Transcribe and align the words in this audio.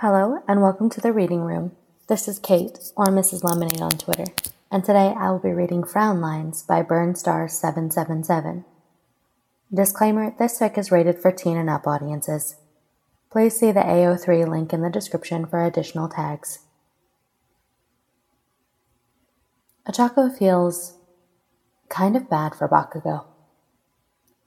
Hello, 0.00 0.38
and 0.46 0.62
welcome 0.62 0.88
to 0.90 1.00
the 1.00 1.12
reading 1.12 1.40
room. 1.40 1.72
This 2.06 2.28
is 2.28 2.38
Kate, 2.38 2.78
or 2.94 3.06
Mrs. 3.06 3.42
Lemonade 3.42 3.82
on 3.82 3.98
Twitter, 3.98 4.26
and 4.70 4.84
today 4.84 5.12
I 5.18 5.32
will 5.32 5.40
be 5.40 5.50
reading 5.50 5.82
Frown 5.82 6.20
Lines 6.20 6.62
by 6.62 6.84
BurnedStars777. 6.84 8.64
Disclaimer 9.74 10.32
this 10.38 10.60
fic 10.60 10.78
is 10.78 10.92
rated 10.92 11.18
for 11.18 11.32
teen 11.32 11.56
and 11.56 11.68
up 11.68 11.84
audiences. 11.88 12.54
Please 13.32 13.58
see 13.58 13.72
the 13.72 13.80
AO3 13.80 14.48
link 14.48 14.72
in 14.72 14.82
the 14.82 14.88
description 14.88 15.46
for 15.46 15.64
additional 15.64 16.08
tags. 16.08 16.60
Ochako 19.88 20.30
feels 20.30 20.96
kind 21.88 22.14
of 22.14 22.30
bad 22.30 22.54
for 22.54 22.68
Bakugo. 22.68 23.24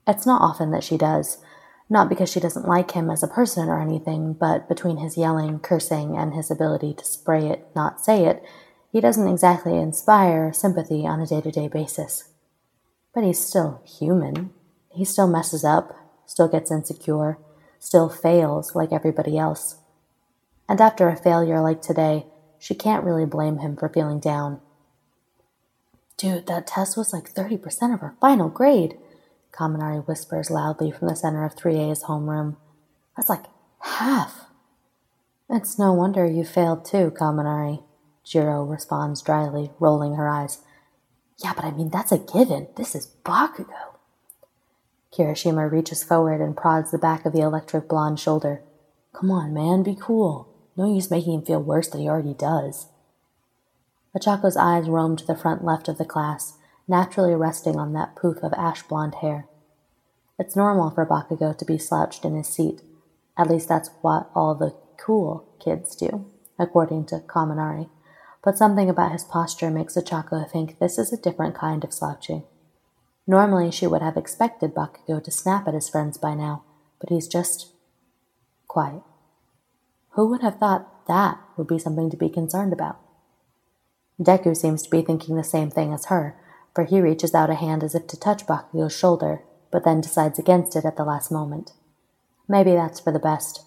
It's 0.07 0.25
not 0.25 0.41
often 0.41 0.71
that 0.71 0.85
she 0.85 0.95
does, 0.95 1.39
not 1.91 2.07
because 2.07 2.31
she 2.31 2.39
doesn't 2.39 2.69
like 2.69 2.91
him 2.91 3.09
as 3.09 3.21
a 3.21 3.27
person 3.27 3.67
or 3.67 3.81
anything, 3.81 4.31
but 4.31 4.69
between 4.69 4.95
his 4.95 5.17
yelling, 5.17 5.59
cursing, 5.59 6.17
and 6.17 6.33
his 6.33 6.49
ability 6.49 6.93
to 6.93 7.03
spray 7.03 7.47
it, 7.47 7.67
not 7.75 7.99
say 7.99 8.23
it, 8.25 8.41
he 8.93 9.01
doesn't 9.01 9.27
exactly 9.27 9.77
inspire 9.77 10.53
sympathy 10.53 11.05
on 11.05 11.19
a 11.19 11.27
day 11.27 11.41
to 11.41 11.51
day 11.51 11.67
basis. 11.67 12.29
But 13.13 13.25
he's 13.25 13.45
still 13.45 13.81
human. 13.85 14.51
He 14.89 15.03
still 15.03 15.27
messes 15.27 15.65
up, 15.65 15.93
still 16.25 16.47
gets 16.47 16.71
insecure, 16.71 17.37
still 17.77 18.07
fails 18.07 18.73
like 18.73 18.93
everybody 18.93 19.37
else. 19.37 19.75
And 20.69 20.79
after 20.79 21.09
a 21.09 21.17
failure 21.17 21.59
like 21.59 21.81
today, 21.81 22.25
she 22.57 22.73
can't 22.73 23.03
really 23.03 23.25
blame 23.25 23.57
him 23.57 23.75
for 23.75 23.89
feeling 23.89 24.21
down. 24.21 24.61
Dude, 26.15 26.47
that 26.47 26.67
test 26.67 26.95
was 26.95 27.11
like 27.11 27.33
30% 27.33 27.93
of 27.93 27.99
her 27.99 28.15
final 28.21 28.47
grade, 28.47 28.97
Kaminari 29.51 30.05
whispers 30.07 30.49
loudly 30.49 30.91
from 30.91 31.07
the 31.07 31.15
center 31.15 31.43
of 31.43 31.55
3A's 31.55 32.03
homeroom. 32.03 32.57
That's 33.15 33.29
like 33.29 33.45
half. 33.81 34.45
It's 35.49 35.77
no 35.77 35.91
wonder 35.91 36.25
you 36.25 36.45
failed 36.45 36.85
too, 36.85 37.11
Kaminari, 37.11 37.83
Jiro 38.23 38.63
responds 38.63 39.21
dryly, 39.21 39.71
rolling 39.79 40.15
her 40.15 40.29
eyes. 40.29 40.59
Yeah, 41.43 41.53
but 41.53 41.65
I 41.65 41.71
mean, 41.71 41.89
that's 41.89 42.11
a 42.11 42.17
given. 42.17 42.67
This 42.77 42.95
is 42.95 43.13
Bakugo. 43.25 43.95
Kirishima 45.11 45.69
reaches 45.69 46.03
forward 46.03 46.39
and 46.39 46.55
prods 46.55 46.91
the 46.91 46.97
back 46.97 47.25
of 47.25 47.33
the 47.33 47.41
electric 47.41 47.89
blonde 47.89 48.19
shoulder. 48.19 48.61
Come 49.13 49.29
on, 49.31 49.53
man, 49.53 49.83
be 49.83 49.97
cool. 49.99 50.47
No 50.77 50.93
use 50.93 51.11
making 51.11 51.33
him 51.33 51.41
feel 51.45 51.61
worse 51.61 51.89
than 51.89 51.99
he 51.99 52.07
already 52.07 52.33
does. 52.33 52.87
Ochako's 54.15 54.55
eyes 54.55 54.87
roam 54.87 55.15
to 55.17 55.25
the 55.25 55.35
front 55.35 55.65
left 55.65 55.89
of 55.89 55.97
the 55.97 56.05
class, 56.05 56.57
naturally 56.87 57.35
resting 57.35 57.77
on 57.77 57.93
that 57.93 58.15
poof 58.15 58.37
of 58.43 58.53
ash 58.53 58.83
blonde 58.83 59.15
hair. 59.15 59.47
It's 60.39 60.55
normal 60.55 60.89
for 60.89 61.05
Bakugo 61.05 61.57
to 61.57 61.65
be 61.65 61.77
slouched 61.77 62.25
in 62.25 62.35
his 62.35 62.47
seat. 62.47 62.81
At 63.37 63.49
least 63.49 63.69
that's 63.69 63.91
what 64.01 64.29
all 64.33 64.55
the 64.55 64.75
cool 64.97 65.47
kids 65.59 65.95
do, 65.95 66.25
according 66.57 67.05
to 67.07 67.19
Kaminari. 67.19 67.89
But 68.43 68.57
something 68.57 68.89
about 68.89 69.11
his 69.11 69.23
posture 69.23 69.69
makes 69.69 69.95
Ochako 69.95 70.49
think 70.49 70.79
this 70.79 70.97
is 70.97 71.13
a 71.13 71.21
different 71.21 71.55
kind 71.55 71.83
of 71.83 71.93
slouching. 71.93 72.43
Normally, 73.27 73.71
she 73.71 73.85
would 73.85 74.01
have 74.01 74.17
expected 74.17 74.73
Bakugo 74.73 75.23
to 75.23 75.31
snap 75.31 75.67
at 75.67 75.75
his 75.75 75.89
friends 75.89 76.17
by 76.17 76.33
now, 76.33 76.63
but 76.99 77.09
he's 77.09 77.27
just 77.27 77.71
quiet. 78.67 79.03
Who 80.11 80.27
would 80.27 80.41
have 80.41 80.57
thought 80.57 81.05
that 81.07 81.39
would 81.55 81.67
be 81.67 81.79
something 81.79 82.09
to 82.09 82.17
be 82.17 82.29
concerned 82.29 82.73
about? 82.73 82.99
Deku 84.19 84.55
seems 84.57 84.81
to 84.83 84.89
be 84.89 85.01
thinking 85.01 85.35
the 85.35 85.43
same 85.43 85.69
thing 85.69 85.93
as 85.93 86.05
her, 86.05 86.35
for 86.73 86.85
he 86.85 87.01
reaches 87.01 87.35
out 87.35 87.49
a 87.49 87.55
hand 87.55 87.83
as 87.83 87.95
if 87.95 88.07
to 88.07 88.19
touch 88.19 88.45
Bakugo's 88.45 88.95
shoulder, 88.95 89.41
but 89.71 89.83
then 89.83 90.01
decides 90.01 90.39
against 90.39 90.75
it 90.75 90.85
at 90.85 90.97
the 90.97 91.05
last 91.05 91.31
moment. 91.31 91.73
Maybe 92.47 92.73
that's 92.73 92.99
for 92.99 93.11
the 93.11 93.19
best. 93.19 93.63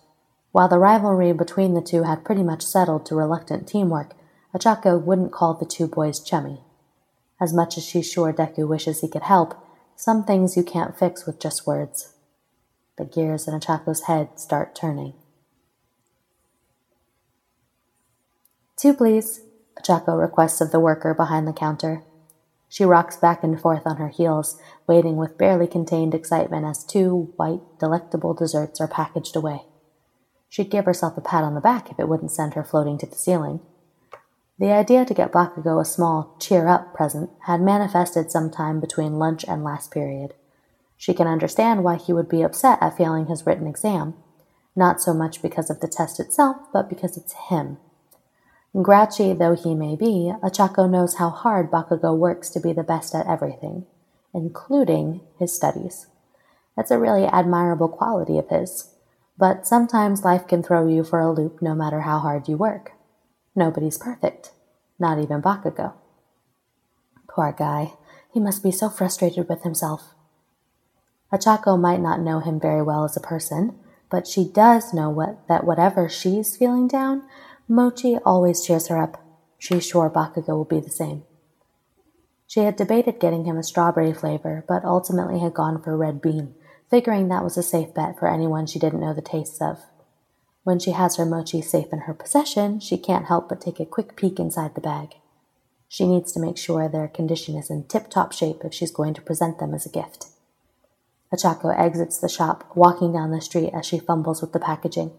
While 0.53 0.69
the 0.69 0.79
rivalry 0.79 1.33
between 1.33 1.75
the 1.75 1.83
two 1.83 2.05
had 2.05 2.25
pretty 2.25 2.43
much 2.43 2.63
settled 2.63 3.07
to 3.07 3.15
reluctant 3.15 3.67
teamwork, 3.67 4.15
Ochako 4.55 5.03
wouldn't 5.03 5.33
call 5.33 5.55
the 5.55 5.67
two 5.67 5.89
boys 5.89 6.21
chummy. 6.21 6.61
As 7.41 7.53
much 7.53 7.77
as 7.77 7.85
she's 7.85 8.11
sure 8.11 8.33
Deku 8.33 8.69
wishes 8.69 9.01
he 9.01 9.09
could 9.09 9.23
help, 9.23 9.55
some 9.97 10.25
things 10.25 10.57
you 10.57 10.63
can't 10.63 10.97
fix 10.97 11.27
with 11.27 11.41
just 11.41 11.67
words. 11.67 12.15
The 12.97 13.05
gears 13.05 13.49
in 13.49 13.59
Ochako's 13.59 14.03
head 14.03 14.39
start 14.39 14.75
turning. 14.75 15.15
Two, 18.77 18.95
please, 18.95 19.41
Ochako 19.81 20.21
requests 20.21 20.61
of 20.61 20.71
the 20.71 20.81
worker 20.81 21.15
behind 21.15 21.49
the 21.49 21.53
counter. 21.53 22.03
She 22.75 22.85
rocks 22.85 23.17
back 23.17 23.45
and 23.45 23.61
forth 23.61 23.87
on 23.87 23.99
her 23.99 24.09
heels, 24.09 24.61
waiting 24.89 25.15
with 25.15 25.39
barely 25.39 25.69
contained 25.69 26.13
excitement 26.13 26.67
as 26.67 26.83
two 26.83 27.33
white, 27.37 27.61
delectable 27.79 28.35
desserts 28.35 28.81
are 28.81 28.89
packaged 28.89 29.37
away. 29.37 29.67
She'd 30.49 30.73
give 30.73 30.85
herself 30.85 31.17
a 31.17 31.21
pat 31.21 31.45
on 31.45 31.55
the 31.55 31.61
back 31.61 31.93
if 31.93 32.01
it 32.01 32.09
wouldn't 32.09 32.33
send 32.33 32.55
her 32.55 32.65
floating 32.65 32.99
to 32.99 33.07
the 33.07 33.15
ceiling. 33.15 33.61
The 34.59 34.73
idea 34.73 35.05
to 35.05 35.15
get 35.15 35.31
Bakugo 35.31 35.81
a 35.81 35.85
small 35.85 36.35
cheer 36.41 36.67
up 36.67 36.93
present 36.93 37.31
had 37.43 37.61
manifested 37.61 38.33
sometime 38.33 38.81
between 38.81 39.21
lunch 39.21 39.45
and 39.47 39.63
last 39.63 39.93
period. 39.93 40.35
She 40.97 41.15
can 41.15 41.29
understand 41.29 41.85
why 41.85 41.95
he 41.95 42.13
would 42.13 42.29
be 42.29 42.43
upset 42.43 42.83
at 42.83 42.97
failing 42.97 43.27
his 43.27 43.47
written 43.47 43.69
exam, 43.69 44.15
not 44.75 45.01
so 45.01 45.15
much 45.15 45.43
because 45.43 45.71
of 45.71 45.79
the 45.79 45.87
test 45.87 46.19
itself, 46.19 46.57
but 46.73 46.89
because 46.89 47.17
it's 47.17 47.35
him. 47.51 47.77
Grouchy 48.83 49.33
though 49.33 49.55
he 49.55 49.75
may 49.75 49.95
be, 49.95 50.33
Ochako 50.43 50.91
knows 50.91 51.17
how 51.17 51.31
hard 51.31 51.71
Bakugo 51.71 52.17
works 52.17 52.51
to 52.51 52.61
be 52.61 52.73
the 52.73 52.83
best 52.83 53.15
at 53.15 53.27
everything, 53.27 53.87
including 54.33 55.21
his 55.39 55.55
studies. 55.55 56.09
That's 56.77 56.91
a 56.91 56.99
really 56.99 57.25
admirable 57.25 57.89
quality 57.89 58.37
of 58.37 58.49
his. 58.49 58.91
But 59.39 59.67
sometimes 59.67 60.25
life 60.25 60.47
can 60.47 60.63
throw 60.63 60.89
you 60.89 61.05
for 61.05 61.21
a 61.21 61.33
loop 61.33 61.63
no 61.63 61.75
matter 61.75 62.03
how 62.03 62.19
hard 62.19 62.49
you 62.49 62.57
work. 62.57 62.93
Nobody's 63.55 63.99
perfect, 63.99 64.53
not 64.99 65.19
even 65.19 65.41
Bakugo. 65.41 65.95
Poor 67.29 67.55
guy, 67.57 67.95
he 68.33 68.41
must 68.41 68.63
be 68.63 68.73
so 68.73 68.89
frustrated 68.89 69.49
with 69.49 69.63
himself. 69.63 70.15
Ochako 71.33 71.81
might 71.81 72.01
not 72.01 72.21
know 72.21 72.41
him 72.41 72.61
very 72.61 72.83
well 72.83 73.05
as 73.05 73.17
a 73.17 73.21
person, 73.21 73.77
but 74.11 74.27
she 74.27 74.45
does 74.45 74.93
know 74.93 75.11
what, 75.11 75.47
that 75.49 75.65
whatever 75.65 76.09
she's 76.09 76.57
feeling 76.57 76.87
down, 76.87 77.23
Mochi 77.69 78.19
always 78.27 78.65
cheers 78.65 78.89
her 78.89 78.99
up. 78.99 79.23
She's 79.59 79.87
sure 79.87 80.11
Bakugo 80.11 80.49
will 80.49 80.65
be 80.67 80.81
the 80.81 80.91
same. 80.91 81.23
She 82.47 82.61
had 82.61 82.77
debated 82.77 83.19
getting 83.19 83.47
him 83.47 83.57
a 83.57 83.63
strawberry 83.63 84.13
flavor, 84.13 84.65
but 84.69 84.85
ultimately 84.85 85.41
had 85.41 85.55
gone 85.55 85.83
for 85.83 85.97
red 85.97 86.21
bean, 86.21 86.55
figuring 86.91 87.29
that 87.29 87.43
was 87.43 87.57
a 87.57 87.63
safe 87.63 87.95
bet 87.95 88.19
for 88.19 88.29
anyone 88.29 88.67
she 88.67 88.79
didn't 88.79 89.01
know 89.01 89.15
the 89.15 89.23
tastes 89.23 89.63
of. 89.63 89.79
When 90.63 90.79
she 90.79 90.91
has 90.91 91.17
her 91.17 91.25
mochi 91.25 91.63
safe 91.63 91.91
in 91.91 92.01
her 92.01 92.13
possession, 92.13 92.81
she 92.81 92.99
can't 92.99 93.27
help 93.27 93.49
but 93.49 93.63
take 93.63 93.81
a 93.81 93.87
quick 93.87 94.15
peek 94.15 94.39
inside 94.39 94.75
the 94.75 94.83
bag. 94.83 95.15
She 95.89 96.07
needs 96.07 96.33
to 96.33 96.41
make 96.41 96.59
sure 96.59 96.87
their 96.89 97.09
condition 97.09 97.57
is 97.57 97.71
in 97.71 97.85
tip 97.85 98.11
top 98.11 98.33
shape 98.33 98.63
if 98.63 98.75
she's 98.75 98.91
going 98.91 99.15
to 99.15 99.23
present 99.23 99.59
them 99.59 99.73
as 99.73 99.87
a 99.87 99.91
gift. 99.91 100.27
Ochako 101.33 101.75
exits 101.79 102.19
the 102.19 102.29
shop, 102.29 102.73
walking 102.75 103.13
down 103.13 103.31
the 103.31 103.41
street 103.41 103.73
as 103.73 103.87
she 103.87 103.99
fumbles 103.99 104.43
with 104.43 104.53
the 104.53 104.61
packaging. 104.61 105.13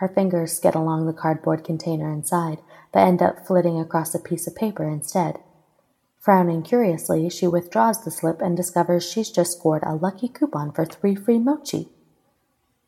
Her 0.00 0.08
fingers 0.08 0.56
skid 0.56 0.74
along 0.74 1.04
the 1.04 1.12
cardboard 1.12 1.62
container 1.62 2.10
inside, 2.10 2.60
but 2.90 3.00
end 3.00 3.20
up 3.20 3.46
flitting 3.46 3.78
across 3.78 4.14
a 4.14 4.18
piece 4.18 4.46
of 4.46 4.56
paper 4.56 4.88
instead. 4.88 5.40
Frowning 6.18 6.62
curiously, 6.62 7.28
she 7.28 7.46
withdraws 7.46 8.02
the 8.02 8.10
slip 8.10 8.40
and 8.40 8.56
discovers 8.56 9.06
she's 9.06 9.30
just 9.30 9.58
scored 9.58 9.82
a 9.84 9.94
lucky 9.94 10.26
coupon 10.26 10.72
for 10.72 10.86
three 10.86 11.14
free 11.14 11.38
mochi. 11.38 11.90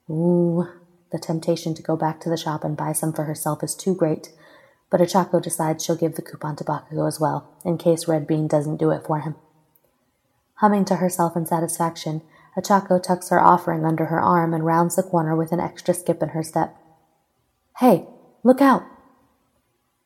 Ooh, 0.08 0.66
the 1.10 1.18
temptation 1.18 1.74
to 1.74 1.82
go 1.82 1.96
back 1.96 2.18
to 2.22 2.30
the 2.30 2.36
shop 2.38 2.64
and 2.64 2.78
buy 2.78 2.92
some 2.94 3.12
for 3.12 3.24
herself 3.24 3.62
is 3.62 3.74
too 3.74 3.94
great, 3.94 4.32
but 4.88 5.00
Ochako 5.00 5.42
decides 5.42 5.84
she'll 5.84 5.96
give 5.96 6.14
the 6.14 6.22
coupon 6.22 6.56
to 6.56 6.64
Bakugo 6.64 7.06
as 7.06 7.20
well, 7.20 7.52
in 7.62 7.76
case 7.76 8.08
Red 8.08 8.26
Bean 8.26 8.48
doesn't 8.48 8.78
do 8.78 8.90
it 8.90 9.04
for 9.04 9.20
him. 9.20 9.34
Humming 10.56 10.86
to 10.86 10.96
herself 10.96 11.36
in 11.36 11.44
satisfaction, 11.44 12.22
Ochako 12.56 13.02
tucks 13.02 13.28
her 13.28 13.38
offering 13.38 13.84
under 13.84 14.06
her 14.06 14.20
arm 14.20 14.54
and 14.54 14.64
rounds 14.64 14.96
the 14.96 15.02
corner 15.02 15.36
with 15.36 15.52
an 15.52 15.60
extra 15.60 15.92
skip 15.92 16.22
in 16.22 16.30
her 16.30 16.42
step. 16.42 16.78
Hey, 17.78 18.06
look 18.44 18.60
out! 18.60 18.84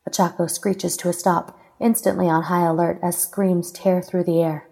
Ochako 0.09 0.49
screeches 0.49 0.97
to 0.99 1.09
a 1.09 1.13
stop, 1.13 1.59
instantly 1.81 2.29
on 2.29 2.45
high 2.45 2.65
alert 2.65 2.99
as 3.03 3.19
screams 3.19 3.73
tear 3.73 4.01
through 4.01 4.25
the 4.25 4.41
air. 4.41 4.69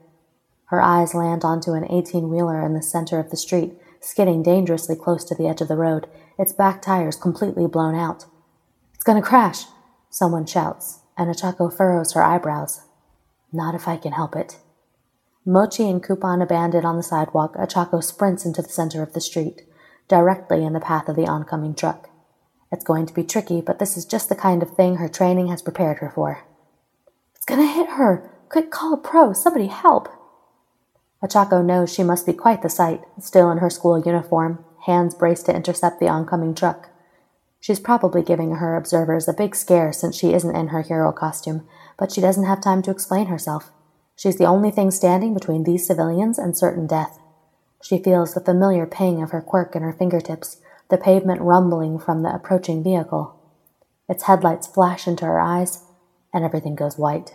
Her 0.66 0.80
eyes 0.80 1.12
land 1.12 1.44
onto 1.44 1.72
an 1.72 1.90
18 1.90 2.30
wheeler 2.30 2.64
in 2.64 2.72
the 2.72 2.82
center 2.82 3.18
of 3.18 3.30
the 3.30 3.36
street, 3.36 3.74
skidding 4.00 4.42
dangerously 4.42 4.96
close 4.96 5.24
to 5.24 5.34
the 5.34 5.46
edge 5.48 5.60
of 5.60 5.68
the 5.68 5.76
road, 5.76 6.06
its 6.38 6.52
back 6.52 6.80
tires 6.80 7.16
completely 7.16 7.66
blown 7.66 7.94
out. 7.94 8.26
It's 8.94 9.04
gonna 9.04 9.22
crash, 9.22 9.64
someone 10.08 10.46
shouts, 10.46 11.00
and 11.16 11.28
Ochako 11.28 11.72
furrows 11.76 12.12
her 12.12 12.22
eyebrows. 12.22 12.82
Not 13.52 13.74
if 13.74 13.88
I 13.88 13.96
can 13.96 14.12
help 14.12 14.36
it. 14.36 14.58
Mochi 15.44 15.90
and 15.90 16.02
Coupon 16.02 16.40
abandoned 16.40 16.86
on 16.86 16.96
the 16.96 17.02
sidewalk, 17.02 17.54
Ochako 17.56 18.02
sprints 18.02 18.46
into 18.46 18.62
the 18.62 18.68
center 18.68 19.02
of 19.02 19.12
the 19.12 19.20
street, 19.20 19.62
directly 20.08 20.64
in 20.64 20.72
the 20.72 20.80
path 20.80 21.08
of 21.08 21.16
the 21.16 21.26
oncoming 21.26 21.74
truck. 21.74 22.08
It's 22.72 22.84
going 22.84 23.06
to 23.06 23.14
be 23.14 23.24
tricky, 23.24 23.60
but 23.60 23.78
this 23.78 23.96
is 23.96 24.04
just 24.04 24.28
the 24.28 24.34
kind 24.34 24.62
of 24.62 24.70
thing 24.70 24.96
her 24.96 25.08
training 25.08 25.48
has 25.48 25.62
prepared 25.62 25.98
her 25.98 26.10
for. 26.14 26.44
It's 27.34 27.44
gonna 27.44 27.66
hit 27.66 27.90
her! 27.90 28.30
Quick, 28.48 28.70
call 28.70 28.94
a 28.94 28.96
pro! 28.96 29.32
Somebody 29.32 29.66
help! 29.66 30.08
Ochako 31.22 31.64
knows 31.64 31.92
she 31.92 32.02
must 32.02 32.26
be 32.26 32.32
quite 32.32 32.62
the 32.62 32.68
sight, 32.68 33.02
still 33.18 33.50
in 33.50 33.58
her 33.58 33.70
school 33.70 33.98
uniform, 33.98 34.64
hands 34.86 35.14
braced 35.14 35.46
to 35.46 35.54
intercept 35.54 36.00
the 36.00 36.08
oncoming 36.08 36.54
truck. 36.54 36.90
She's 37.60 37.80
probably 37.80 38.22
giving 38.22 38.56
her 38.56 38.76
observers 38.76 39.26
a 39.26 39.32
big 39.32 39.56
scare 39.56 39.90
since 39.90 40.16
she 40.16 40.34
isn't 40.34 40.54
in 40.54 40.68
her 40.68 40.82
hero 40.82 41.12
costume, 41.12 41.66
but 41.98 42.12
she 42.12 42.20
doesn't 42.20 42.44
have 42.44 42.60
time 42.60 42.82
to 42.82 42.90
explain 42.90 43.26
herself. 43.26 43.72
She's 44.16 44.36
the 44.36 44.44
only 44.44 44.70
thing 44.70 44.90
standing 44.90 45.32
between 45.32 45.64
these 45.64 45.86
civilians 45.86 46.38
and 46.38 46.56
certain 46.56 46.86
death. 46.86 47.18
She 47.82 48.02
feels 48.02 48.34
the 48.34 48.40
familiar 48.40 48.84
pang 48.86 49.22
of 49.22 49.30
her 49.30 49.40
quirk 49.40 49.74
in 49.74 49.82
her 49.82 49.92
fingertips, 49.92 50.58
the 50.90 50.98
pavement 50.98 51.40
rumbling 51.40 51.98
from 51.98 52.22
the 52.22 52.34
approaching 52.34 52.82
vehicle. 52.82 53.40
Its 54.08 54.24
headlights 54.24 54.66
flash 54.66 55.06
into 55.06 55.24
her 55.24 55.40
eyes, 55.40 55.84
and 56.32 56.44
everything 56.44 56.74
goes 56.74 56.98
white. 56.98 57.34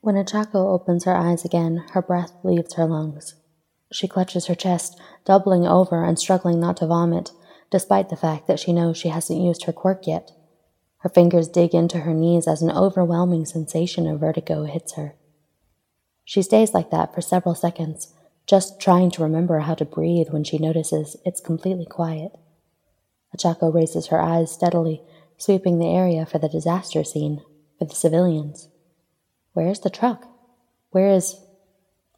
When 0.00 0.14
Ochako 0.14 0.72
opens 0.72 1.04
her 1.04 1.14
eyes 1.14 1.44
again, 1.44 1.84
her 1.92 2.00
breath 2.00 2.32
leaves 2.42 2.74
her 2.74 2.86
lungs. 2.86 3.34
She 3.92 4.08
clutches 4.08 4.46
her 4.46 4.54
chest, 4.54 4.98
doubling 5.24 5.66
over 5.66 6.04
and 6.04 6.18
struggling 6.18 6.58
not 6.58 6.78
to 6.78 6.86
vomit, 6.86 7.32
despite 7.70 8.08
the 8.08 8.16
fact 8.16 8.46
that 8.46 8.58
she 8.58 8.72
knows 8.72 8.96
she 8.96 9.08
hasn't 9.08 9.40
used 9.40 9.64
her 9.64 9.72
quirk 9.72 10.06
yet. 10.06 10.32
Her 10.98 11.08
fingers 11.08 11.48
dig 11.48 11.74
into 11.74 12.00
her 12.00 12.14
knees 12.14 12.48
as 12.48 12.62
an 12.62 12.70
overwhelming 12.70 13.44
sensation 13.44 14.06
of 14.06 14.20
vertigo 14.20 14.64
hits 14.64 14.94
her. 14.94 15.14
She 16.30 16.42
stays 16.42 16.72
like 16.72 16.90
that 16.90 17.12
for 17.12 17.20
several 17.20 17.56
seconds, 17.56 18.14
just 18.46 18.80
trying 18.80 19.10
to 19.10 19.22
remember 19.24 19.58
how 19.58 19.74
to 19.74 19.84
breathe 19.84 20.28
when 20.30 20.44
she 20.44 20.58
notices 20.58 21.16
it's 21.26 21.40
completely 21.40 21.86
quiet. 21.86 22.30
Ochako 23.36 23.74
raises 23.74 24.06
her 24.06 24.20
eyes 24.20 24.52
steadily, 24.52 25.02
sweeping 25.38 25.80
the 25.80 25.92
area 25.92 26.24
for 26.24 26.38
the 26.38 26.48
disaster 26.48 27.02
scene, 27.02 27.42
for 27.80 27.84
the 27.84 27.96
civilians. 27.96 28.68
Where's 29.54 29.80
the 29.80 29.90
truck? 29.90 30.24
Where 30.90 31.08
is. 31.08 31.34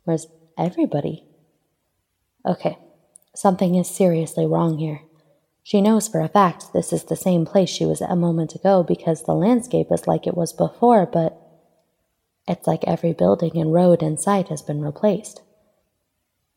Where's 0.05 0.27
everybody? 0.59 1.25
Okay, 2.45 2.77
something 3.35 3.77
is 3.77 3.89
seriously 3.89 4.45
wrong 4.45 4.77
here. 4.77 5.01
She 5.63 5.81
knows 5.81 6.07
for 6.07 6.21
a 6.21 6.29
fact 6.29 6.75
this 6.75 6.93
is 6.93 7.05
the 7.05 7.17
same 7.17 7.47
place 7.47 7.71
she 7.71 7.87
was 7.87 8.03
a 8.03 8.15
moment 8.15 8.55
ago 8.55 8.83
because 8.83 9.23
the 9.23 9.33
landscape 9.33 9.87
is 9.91 10.07
like 10.07 10.27
it 10.27 10.37
was 10.37 10.53
before, 10.53 11.07
but 11.07 11.42
it's 12.47 12.67
like 12.67 12.85
every 12.85 13.13
building 13.13 13.57
and 13.57 13.73
road 13.73 14.03
in 14.03 14.19
sight 14.19 14.49
has 14.49 14.63
been 14.63 14.81
replaced. 14.81 15.43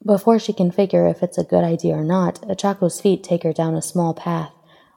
Before 0.06 0.40
she 0.40 0.54
can 0.54 0.72
figure 0.72 1.08
if 1.08 1.24
it's 1.24 1.38
a 1.38 1.44
good 1.44 1.64
idea 1.64 1.96
or 1.96 2.04
not, 2.04 2.42
Ochako's 2.42 3.02
feet 3.02 3.24
take 3.24 3.44
her 3.44 3.54
down 3.54 3.76
a 3.76 3.82
small 3.82 4.14
path, 4.14 4.52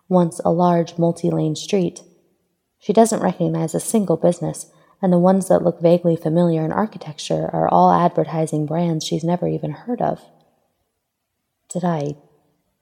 once 0.08 0.40
a 0.44 0.50
large 0.50 0.99
multi 0.99 1.31
lane 1.31 1.56
street. 1.56 2.02
She 2.79 2.93
doesn't 2.93 3.23
recognize 3.23 3.75
a 3.75 3.81
single 3.81 4.17
business, 4.17 4.70
and 5.00 5.12
the 5.12 5.19
ones 5.19 5.49
that 5.49 5.62
look 5.62 5.81
vaguely 5.81 6.17
familiar 6.17 6.64
in 6.64 6.73
architecture 6.73 7.49
are 7.52 7.69
all 7.69 7.91
advertising 7.91 8.67
brands 8.67 9.05
she's 9.05 9.25
never 9.25 9.49
even 9.49 9.70
heard 9.70 10.02
of. 10.02 10.20
Did 11.69 11.84
I 11.84 12.17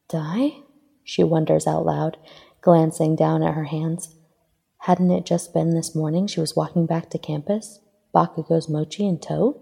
die? 0.08 0.58
She 1.04 1.22
wonders 1.22 1.66
out 1.66 1.84
loud, 1.84 2.16
glancing 2.60 3.16
down 3.16 3.42
at 3.42 3.54
her 3.54 3.64
hands. 3.64 4.14
Hadn't 4.80 5.10
it 5.10 5.26
just 5.26 5.52
been 5.52 5.74
this 5.74 5.94
morning 5.94 6.26
she 6.26 6.40
was 6.40 6.56
walking 6.56 6.86
back 6.86 7.10
to 7.10 7.18
campus, 7.18 7.80
Bakugo's 8.16 8.66
mochi 8.66 9.06
in 9.06 9.18
tow? 9.18 9.60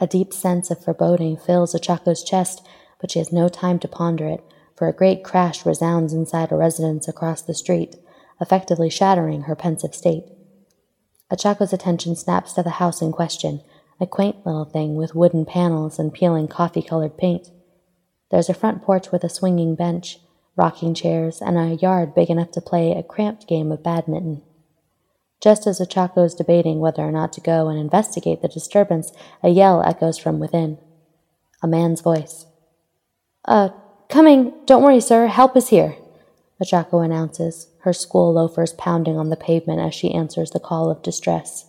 A 0.00 0.08
deep 0.08 0.32
sense 0.32 0.72
of 0.72 0.82
foreboding 0.82 1.36
fills 1.36 1.72
Ochako's 1.72 2.24
chest, 2.24 2.66
but 3.00 3.12
she 3.12 3.20
has 3.20 3.32
no 3.32 3.48
time 3.48 3.78
to 3.78 3.86
ponder 3.86 4.26
it, 4.26 4.42
for 4.74 4.88
a 4.88 4.92
great 4.92 5.22
crash 5.22 5.64
resounds 5.64 6.12
inside 6.12 6.50
a 6.50 6.56
residence 6.56 7.06
across 7.06 7.42
the 7.42 7.54
street, 7.54 7.94
effectively 8.40 8.90
shattering 8.90 9.42
her 9.42 9.54
pensive 9.54 9.94
state. 9.94 10.24
Ochako's 11.30 11.72
attention 11.72 12.16
snaps 12.16 12.52
to 12.54 12.64
the 12.64 12.70
house 12.70 13.00
in 13.00 13.12
question, 13.12 13.62
a 14.00 14.06
quaint 14.08 14.44
little 14.44 14.64
thing 14.64 14.96
with 14.96 15.14
wooden 15.14 15.44
panels 15.44 16.00
and 16.00 16.12
peeling 16.12 16.48
coffee 16.48 16.82
colored 16.82 17.16
paint. 17.16 17.52
There's 18.32 18.48
a 18.48 18.54
front 18.54 18.82
porch 18.82 19.12
with 19.12 19.22
a 19.22 19.28
swinging 19.28 19.76
bench, 19.76 20.18
rocking 20.56 20.92
chairs, 20.92 21.40
and 21.40 21.56
a 21.56 21.76
yard 21.76 22.16
big 22.16 22.30
enough 22.30 22.50
to 22.50 22.60
play 22.60 22.90
a 22.90 23.04
cramped 23.04 23.46
game 23.46 23.70
of 23.70 23.84
badminton. 23.84 24.42
Just 25.42 25.66
as 25.66 25.80
Ochako 25.80 26.24
is 26.24 26.34
debating 26.34 26.80
whether 26.80 27.02
or 27.02 27.12
not 27.12 27.32
to 27.34 27.40
go 27.40 27.68
and 27.68 27.78
investigate 27.78 28.42
the 28.42 28.48
disturbance, 28.48 29.12
a 29.42 29.48
yell 29.48 29.82
echoes 29.82 30.18
from 30.18 30.38
within. 30.38 30.78
A 31.62 31.66
man's 31.66 32.00
voice. 32.00 32.46
Uh, 33.44 33.70
coming! 34.08 34.52
Don't 34.66 34.82
worry, 34.82 35.00
sir, 35.00 35.26
help 35.26 35.56
is 35.56 35.68
here, 35.68 35.96
Ochako 36.62 37.04
announces, 37.04 37.68
her 37.80 37.92
school 37.92 38.32
loafers 38.32 38.72
pounding 38.72 39.18
on 39.18 39.28
the 39.28 39.36
pavement 39.36 39.80
as 39.80 39.94
she 39.94 40.14
answers 40.14 40.50
the 40.50 40.60
call 40.60 40.90
of 40.90 41.02
distress. 41.02 41.66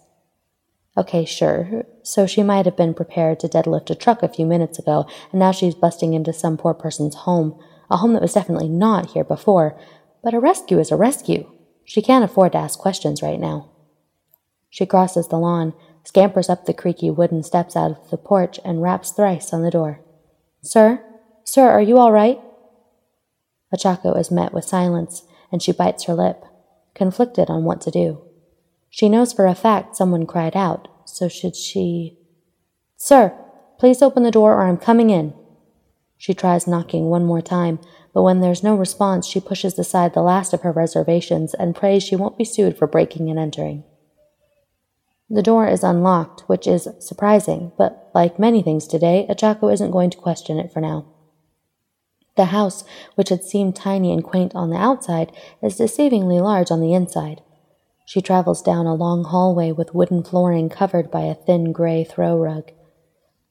Okay, 0.95 1.25
sure. 1.25 1.85
So 2.03 2.25
she 2.25 2.41
might 2.41 2.65
have 2.65 2.77
been 2.77 2.93
prepared 2.93 3.39
to 3.41 3.49
deadlift 3.49 3.89
a 3.89 3.95
truck 3.95 4.23
a 4.23 4.29
few 4.29 4.45
minutes 4.45 4.79
ago, 4.79 5.05
and 5.31 5.39
now 5.39 5.51
she's 5.51 5.75
busting 5.75 6.13
into 6.13 6.33
some 6.33 6.57
poor 6.57 6.73
person's 6.73 7.15
home, 7.15 7.59
a 7.91 7.97
home 7.97 8.13
that 8.13 8.21
was 8.21 8.33
definitely 8.33 8.69
not 8.69 9.11
here 9.11 9.25
before. 9.25 9.77
But 10.23 10.33
a 10.33 10.39
rescue 10.39 10.79
is 10.79 10.89
a 10.89 10.95
rescue. 10.95 11.51
She 11.87 12.01
can't 12.01 12.25
afford 12.25 12.51
to 12.51 12.57
ask 12.57 12.77
questions 12.77 13.21
right 13.21 13.39
now. 13.39 13.69
She 14.69 14.85
crosses 14.85 15.29
the 15.29 15.39
lawn, 15.39 15.73
scampers 16.03 16.49
up 16.49 16.65
the 16.65 16.73
creaky 16.73 17.09
wooden 17.09 17.43
steps 17.43 17.77
out 17.77 17.91
of 17.91 18.09
the 18.09 18.17
porch, 18.17 18.59
and 18.65 18.81
raps 18.81 19.11
thrice 19.11 19.53
on 19.53 19.63
the 19.63 19.71
door. 19.71 20.01
Sir? 20.61 21.01
Sir, 21.45 21.69
are 21.69 21.81
you 21.81 21.97
all 21.97 22.11
right? 22.11 22.41
Ochako 23.73 24.19
is 24.19 24.29
met 24.29 24.53
with 24.53 24.65
silence, 24.65 25.23
and 25.49 25.63
she 25.63 25.71
bites 25.71 26.03
her 26.03 26.13
lip, 26.13 26.43
conflicted 26.93 27.49
on 27.49 27.63
what 27.63 27.79
to 27.81 27.89
do. 27.89 28.21
She 28.89 29.07
knows 29.07 29.31
for 29.31 29.47
a 29.47 29.55
fact 29.55 29.95
someone 29.95 30.25
cried 30.25 30.57
out, 30.57 30.89
so 31.05 31.29
should 31.29 31.55
she. 31.55 32.17
Sir, 32.97 33.33
please 33.79 34.01
open 34.01 34.23
the 34.23 34.31
door 34.31 34.55
or 34.55 34.67
I'm 34.67 34.77
coming 34.77 35.09
in. 35.09 35.33
She 36.17 36.33
tries 36.33 36.67
knocking 36.67 37.05
one 37.05 37.23
more 37.23 37.41
time, 37.41 37.79
but 38.17 38.23
when 38.23 38.41
there's 38.41 38.63
no 38.63 38.73
response, 38.73 39.27
she 39.27 39.39
pushes 39.39 39.77
aside 39.77 40.15
the 40.15 40.23
last 40.23 40.51
of 40.51 40.61
her 40.61 40.71
reservations 40.71 41.53
and 41.53 41.75
prays 41.75 42.01
she 42.01 42.15
won't 42.15 42.35
be 42.35 42.43
sued 42.43 42.75
for 42.75 42.87
breaking 42.87 43.29
and 43.29 43.37
entering. 43.37 43.83
The 45.29 45.43
door 45.43 45.67
is 45.67 45.83
unlocked, 45.83 46.41
which 46.49 46.65
is 46.65 46.87
surprising, 46.97 47.73
but 47.77 48.09
like 48.15 48.39
many 48.39 48.63
things 48.63 48.87
today, 48.87 49.27
Ochako 49.29 49.71
isn't 49.71 49.91
going 49.91 50.09
to 50.09 50.17
question 50.17 50.57
it 50.57 50.73
for 50.73 50.81
now. 50.81 51.05
The 52.37 52.45
house, 52.45 52.83
which 53.13 53.29
had 53.29 53.43
seemed 53.43 53.75
tiny 53.75 54.11
and 54.11 54.23
quaint 54.23 54.55
on 54.55 54.71
the 54.71 54.77
outside, 54.77 55.31
is 55.61 55.77
deceivingly 55.77 56.41
large 56.41 56.71
on 56.71 56.81
the 56.81 56.95
inside. 56.95 57.43
She 58.07 58.21
travels 58.21 58.63
down 58.63 58.87
a 58.87 58.95
long 58.95 59.25
hallway 59.25 59.71
with 59.71 59.93
wooden 59.93 60.23
flooring 60.23 60.69
covered 60.69 61.11
by 61.11 61.21
a 61.25 61.35
thin 61.35 61.71
gray 61.71 62.03
throw 62.03 62.35
rug. 62.35 62.71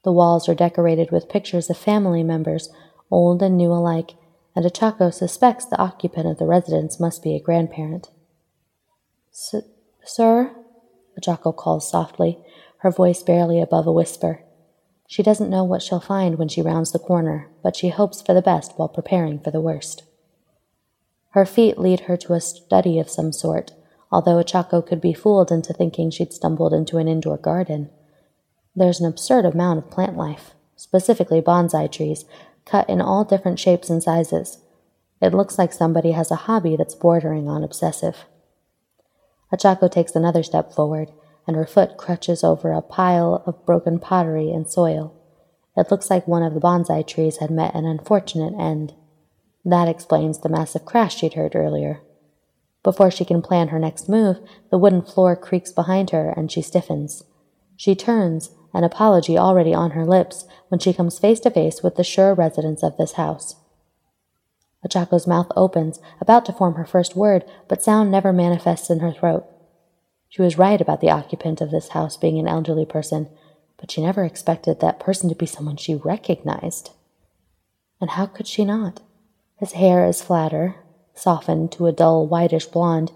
The 0.02 0.10
walls 0.10 0.48
are 0.48 0.56
decorated 0.56 1.12
with 1.12 1.28
pictures 1.28 1.70
of 1.70 1.78
family 1.78 2.24
members, 2.24 2.68
old 3.12 3.44
and 3.44 3.56
new 3.56 3.70
alike, 3.70 4.16
and 4.56 4.64
Ochako 4.64 5.12
suspects 5.12 5.66
the 5.66 5.78
occupant 5.78 6.26
of 6.26 6.38
the 6.38 6.46
residence 6.46 6.98
must 6.98 7.22
be 7.22 7.36
a 7.36 7.40
grandparent. 7.40 8.10
Sir? 9.30 10.56
Ochako 11.20 11.54
calls 11.54 11.88
softly, 11.90 12.38
her 12.78 12.90
voice 12.90 13.22
barely 13.22 13.60
above 13.60 13.86
a 13.86 13.92
whisper. 13.92 14.42
She 15.06 15.22
doesn't 15.22 15.50
know 15.50 15.62
what 15.62 15.82
she'll 15.82 16.00
find 16.00 16.38
when 16.38 16.48
she 16.48 16.62
rounds 16.62 16.92
the 16.92 16.98
corner, 16.98 17.50
but 17.62 17.76
she 17.76 17.90
hopes 17.90 18.22
for 18.22 18.32
the 18.32 18.42
best 18.42 18.72
while 18.76 18.88
preparing 18.88 19.38
for 19.38 19.50
the 19.50 19.60
worst. 19.60 20.04
Her 21.30 21.44
feet 21.44 21.78
lead 21.78 22.00
her 22.00 22.16
to 22.16 22.32
a 22.32 22.40
study 22.40 22.98
of 22.98 23.10
some 23.10 23.32
sort, 23.32 23.72
although 24.10 24.42
Ochako 24.42 24.84
could 24.84 25.02
be 25.02 25.12
fooled 25.12 25.52
into 25.52 25.74
thinking 25.74 26.10
she'd 26.10 26.32
stumbled 26.32 26.72
into 26.72 26.96
an 26.96 27.08
indoor 27.08 27.36
garden. 27.36 27.90
There's 28.74 29.00
an 29.00 29.06
absurd 29.06 29.44
amount 29.44 29.78
of 29.78 29.90
plant 29.90 30.16
life, 30.16 30.54
specifically 30.76 31.42
bonsai 31.42 31.92
trees, 31.92 32.24
cut 32.66 32.88
in 32.90 33.00
all 33.00 33.24
different 33.24 33.58
shapes 33.58 33.88
and 33.88 34.02
sizes. 34.02 34.58
It 35.22 35.32
looks 35.32 35.56
like 35.56 35.72
somebody 35.72 36.12
has 36.12 36.30
a 36.30 36.36
hobby 36.36 36.76
that's 36.76 36.94
bordering 36.94 37.48
on 37.48 37.64
obsessive. 37.64 38.26
Ochako 39.52 39.90
takes 39.90 40.14
another 40.14 40.42
step 40.42 40.72
forward, 40.72 41.10
and 41.46 41.56
her 41.56 41.66
foot 41.66 41.96
crutches 41.96 42.44
over 42.44 42.72
a 42.72 42.82
pile 42.82 43.42
of 43.46 43.64
broken 43.64 43.98
pottery 43.98 44.50
and 44.50 44.68
soil. 44.68 45.14
It 45.76 45.90
looks 45.90 46.10
like 46.10 46.26
one 46.26 46.42
of 46.42 46.54
the 46.54 46.60
bonsai 46.60 47.06
trees 47.06 47.38
had 47.38 47.50
met 47.50 47.74
an 47.74 47.86
unfortunate 47.86 48.54
end. 48.58 48.94
That 49.64 49.88
explains 49.88 50.40
the 50.40 50.48
massive 50.48 50.84
crash 50.84 51.16
she'd 51.16 51.34
heard 51.34 51.54
earlier. 51.54 52.00
Before 52.82 53.10
she 53.10 53.24
can 53.24 53.42
plan 53.42 53.68
her 53.68 53.78
next 53.78 54.08
move, 54.08 54.38
the 54.70 54.78
wooden 54.78 55.02
floor 55.02 55.36
creaks 55.36 55.72
behind 55.72 56.10
her 56.10 56.30
and 56.30 56.50
she 56.50 56.62
stiffens. 56.62 57.24
She 57.76 57.94
turns, 57.94 58.50
an 58.76 58.84
apology 58.84 59.38
already 59.38 59.72
on 59.72 59.92
her 59.92 60.04
lips, 60.04 60.44
when 60.68 60.78
she 60.78 60.92
comes 60.92 61.18
face 61.18 61.40
to 61.40 61.50
face 61.50 61.82
with 61.82 61.96
the 61.96 62.04
sure 62.04 62.34
residents 62.34 62.82
of 62.82 62.96
this 62.96 63.12
house. 63.12 63.56
Ochako's 64.84 65.26
mouth 65.26 65.50
opens, 65.56 65.98
about 66.20 66.44
to 66.44 66.52
form 66.52 66.74
her 66.74 66.84
first 66.84 67.16
word, 67.16 67.44
but 67.68 67.82
sound 67.82 68.10
never 68.10 68.32
manifests 68.32 68.90
in 68.90 69.00
her 69.00 69.12
throat. 69.12 69.46
She 70.28 70.42
was 70.42 70.58
right 70.58 70.80
about 70.80 71.00
the 71.00 71.10
occupant 71.10 71.60
of 71.60 71.70
this 71.70 71.88
house 71.88 72.16
being 72.16 72.38
an 72.38 72.46
elderly 72.46 72.84
person, 72.84 73.28
but 73.78 73.90
she 73.90 74.02
never 74.02 74.24
expected 74.24 74.80
that 74.80 75.00
person 75.00 75.28
to 75.30 75.34
be 75.34 75.46
someone 75.46 75.76
she 75.76 75.94
recognized. 75.94 76.90
And 78.00 78.10
how 78.10 78.26
could 78.26 78.46
she 78.46 78.64
not? 78.64 79.00
His 79.56 79.72
hair 79.72 80.06
is 80.06 80.20
flatter, 80.20 80.76
softened 81.14 81.72
to 81.72 81.86
a 81.86 81.92
dull 81.92 82.26
whitish 82.26 82.66
blonde, 82.66 83.12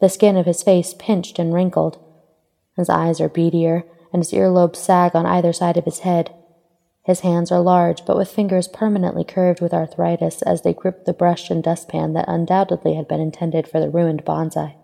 the 0.00 0.10
skin 0.10 0.36
of 0.36 0.46
his 0.46 0.62
face 0.62 0.94
pinched 0.98 1.38
and 1.38 1.54
wrinkled. 1.54 1.98
His 2.76 2.90
eyes 2.90 3.20
are 3.20 3.30
beadier, 3.30 3.84
and 4.12 4.20
his 4.20 4.32
earlobes 4.32 4.76
sag 4.76 5.14
on 5.14 5.26
either 5.26 5.52
side 5.52 5.76
of 5.76 5.84
his 5.84 6.00
head. 6.00 6.34
His 7.02 7.20
hands 7.20 7.50
are 7.50 7.60
large, 7.60 8.04
but 8.04 8.16
with 8.16 8.30
fingers 8.30 8.68
permanently 8.68 9.24
curved 9.24 9.60
with 9.60 9.72
arthritis 9.72 10.42
as 10.42 10.62
they 10.62 10.74
grip 10.74 11.04
the 11.04 11.14
brush 11.14 11.50
and 11.50 11.62
dustpan 11.62 12.12
that 12.12 12.28
undoubtedly 12.28 12.94
had 12.94 13.08
been 13.08 13.20
intended 13.20 13.66
for 13.66 13.80
the 13.80 13.88
ruined 13.88 14.24
bonsai. 14.24 14.74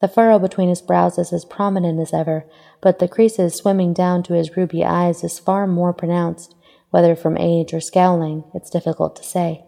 The 0.00 0.08
furrow 0.08 0.38
between 0.38 0.68
his 0.68 0.82
brows 0.82 1.18
is 1.18 1.32
as 1.32 1.44
prominent 1.44 1.98
as 1.98 2.12
ever, 2.12 2.44
but 2.80 2.98
the 2.98 3.08
creases 3.08 3.54
swimming 3.54 3.92
down 3.92 4.22
to 4.24 4.34
his 4.34 4.56
ruby 4.56 4.84
eyes 4.84 5.24
is 5.24 5.38
far 5.38 5.66
more 5.66 5.92
pronounced. 5.92 6.54
Whether 6.90 7.16
from 7.16 7.36
age 7.36 7.74
or 7.74 7.80
scowling, 7.80 8.44
it's 8.54 8.70
difficult 8.70 9.16
to 9.16 9.24
say. 9.24 9.64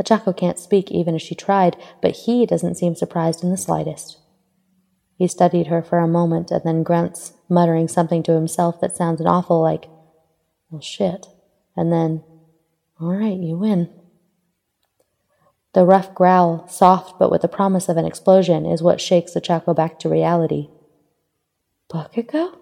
Ochako 0.00 0.36
can't 0.36 0.58
speak 0.58 0.92
even 0.92 1.16
if 1.16 1.22
she 1.22 1.34
tried, 1.34 1.76
but 2.00 2.12
he 2.12 2.46
doesn't 2.46 2.76
seem 2.76 2.94
surprised 2.94 3.42
in 3.42 3.50
the 3.50 3.56
slightest. 3.56 4.18
He 5.18 5.26
studied 5.26 5.66
her 5.66 5.82
for 5.82 5.98
a 5.98 6.06
moment 6.06 6.52
and 6.52 6.62
then 6.64 6.84
grunts, 6.84 7.32
muttering 7.48 7.88
something 7.88 8.22
to 8.22 8.34
himself 8.34 8.80
that 8.80 8.96
sounds 8.96 9.20
an 9.20 9.26
awful 9.26 9.60
like, 9.60 9.88
well, 10.70 10.80
shit. 10.80 11.26
And 11.76 11.92
then, 11.92 12.22
all 13.00 13.12
right, 13.12 13.36
you 13.36 13.58
win. 13.58 13.90
The 15.72 15.84
rough 15.84 16.14
growl, 16.14 16.68
soft 16.68 17.18
but 17.18 17.32
with 17.32 17.42
the 17.42 17.48
promise 17.48 17.88
of 17.88 17.96
an 17.96 18.04
explosion, 18.04 18.64
is 18.64 18.80
what 18.80 19.00
shakes 19.00 19.34
Ochako 19.34 19.74
back 19.74 19.98
to 19.98 20.08
reality. 20.08 20.68
Bakugo? 21.90 22.56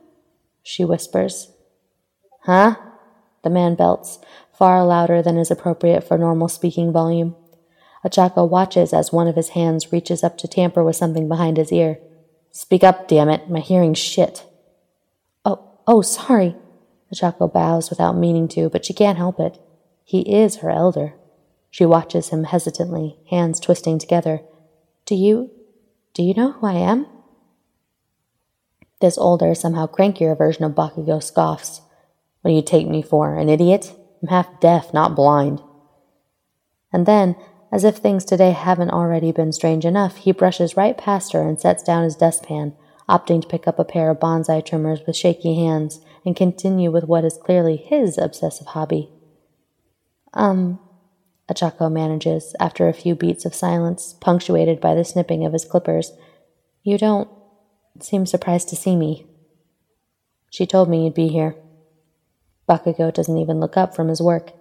She 0.62 0.82
whispers. 0.82 1.52
Huh? 2.44 2.76
The 3.42 3.50
man 3.50 3.74
belts, 3.74 4.18
far 4.50 4.82
louder 4.86 5.20
than 5.20 5.36
is 5.36 5.50
appropriate 5.50 6.04
for 6.04 6.16
normal 6.16 6.48
speaking 6.48 6.90
volume. 6.90 7.36
Ochako 8.02 8.48
watches 8.48 8.94
as 8.94 9.12
one 9.12 9.28
of 9.28 9.36
his 9.36 9.50
hands 9.50 9.92
reaches 9.92 10.24
up 10.24 10.38
to 10.38 10.48
tamper 10.48 10.82
with 10.82 10.96
something 10.96 11.28
behind 11.28 11.58
his 11.58 11.70
ear. 11.70 11.98
Speak 12.56 12.82
up, 12.82 13.06
damn 13.06 13.28
it. 13.28 13.50
My 13.50 13.60
hearing's 13.60 13.98
shit. 13.98 14.46
Oh, 15.44 15.62
oh, 15.86 16.00
sorry. 16.00 16.56
Ochako 17.12 17.52
bows 17.52 17.90
without 17.90 18.16
meaning 18.16 18.48
to, 18.48 18.70
but 18.70 18.86
she 18.86 18.94
can't 18.94 19.18
help 19.18 19.38
it. 19.38 19.58
He 20.04 20.22
is 20.22 20.56
her 20.56 20.70
elder. 20.70 21.12
She 21.70 21.84
watches 21.84 22.30
him 22.30 22.44
hesitantly, 22.44 23.18
hands 23.28 23.60
twisting 23.60 23.98
together. 23.98 24.40
Do 25.04 25.14
you. 25.14 25.50
do 26.14 26.22
you 26.22 26.32
know 26.32 26.52
who 26.52 26.66
I 26.66 26.76
am? 26.76 27.06
This 29.02 29.18
older, 29.18 29.54
somehow 29.54 29.86
crankier 29.86 30.34
version 30.34 30.64
of 30.64 30.72
Bakugo 30.72 31.22
scoffs. 31.22 31.82
What 32.40 32.52
do 32.52 32.54
you 32.54 32.62
take 32.62 32.88
me 32.88 33.02
for, 33.02 33.36
an 33.36 33.50
idiot? 33.50 33.92
I'm 34.22 34.28
half 34.28 34.60
deaf, 34.60 34.94
not 34.94 35.14
blind. 35.14 35.60
And 36.90 37.04
then, 37.04 37.36
as 37.72 37.84
if 37.84 37.96
things 37.96 38.24
today 38.24 38.52
haven't 38.52 38.90
already 38.90 39.32
been 39.32 39.52
strange 39.52 39.84
enough, 39.84 40.16
he 40.16 40.32
brushes 40.32 40.76
right 40.76 40.96
past 40.96 41.32
her 41.32 41.42
and 41.42 41.60
sets 41.60 41.82
down 41.82 42.04
his 42.04 42.16
dustpan, 42.16 42.74
opting 43.08 43.42
to 43.42 43.48
pick 43.48 43.66
up 43.66 43.78
a 43.78 43.84
pair 43.84 44.10
of 44.10 44.20
bonsai 44.20 44.64
trimmers 44.64 45.00
with 45.06 45.16
shaky 45.16 45.54
hands 45.54 46.00
and 46.24 46.36
continue 46.36 46.90
with 46.90 47.04
what 47.04 47.24
is 47.24 47.38
clearly 47.42 47.76
his 47.76 48.18
obsessive 48.18 48.68
hobby. 48.68 49.10
Um, 50.34 50.78
Ochako 51.50 51.90
manages, 51.90 52.54
after 52.58 52.88
a 52.88 52.92
few 52.92 53.14
beats 53.14 53.44
of 53.44 53.54
silence, 53.54 54.14
punctuated 54.20 54.80
by 54.80 54.94
the 54.94 55.04
snipping 55.04 55.44
of 55.44 55.52
his 55.52 55.64
clippers. 55.64 56.12
You 56.82 56.98
don't 56.98 57.28
seem 58.00 58.26
surprised 58.26 58.68
to 58.70 58.76
see 58.76 58.96
me. 58.96 59.26
She 60.50 60.66
told 60.66 60.88
me 60.88 61.04
you'd 61.04 61.14
be 61.14 61.28
here. 61.28 61.54
Bakugo 62.68 63.12
doesn't 63.14 63.38
even 63.38 63.60
look 63.60 63.76
up 63.76 63.94
from 63.94 64.08
his 64.08 64.20
work. 64.20 64.52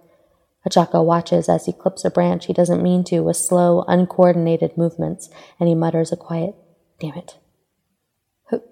Ochako 0.66 1.04
watches 1.04 1.48
as 1.48 1.66
he 1.66 1.72
clips 1.72 2.04
a 2.04 2.10
branch 2.10 2.46
he 2.46 2.52
doesn't 2.52 2.82
mean 2.82 3.04
to 3.04 3.20
with 3.20 3.36
slow, 3.36 3.84
uncoordinated 3.86 4.76
movements, 4.76 5.30
and 5.60 5.68
he 5.68 5.74
mutters 5.74 6.12
a 6.12 6.16
quiet, 6.16 6.54
Damn 6.98 7.14
it. 7.14 7.36
Who? 8.50 8.62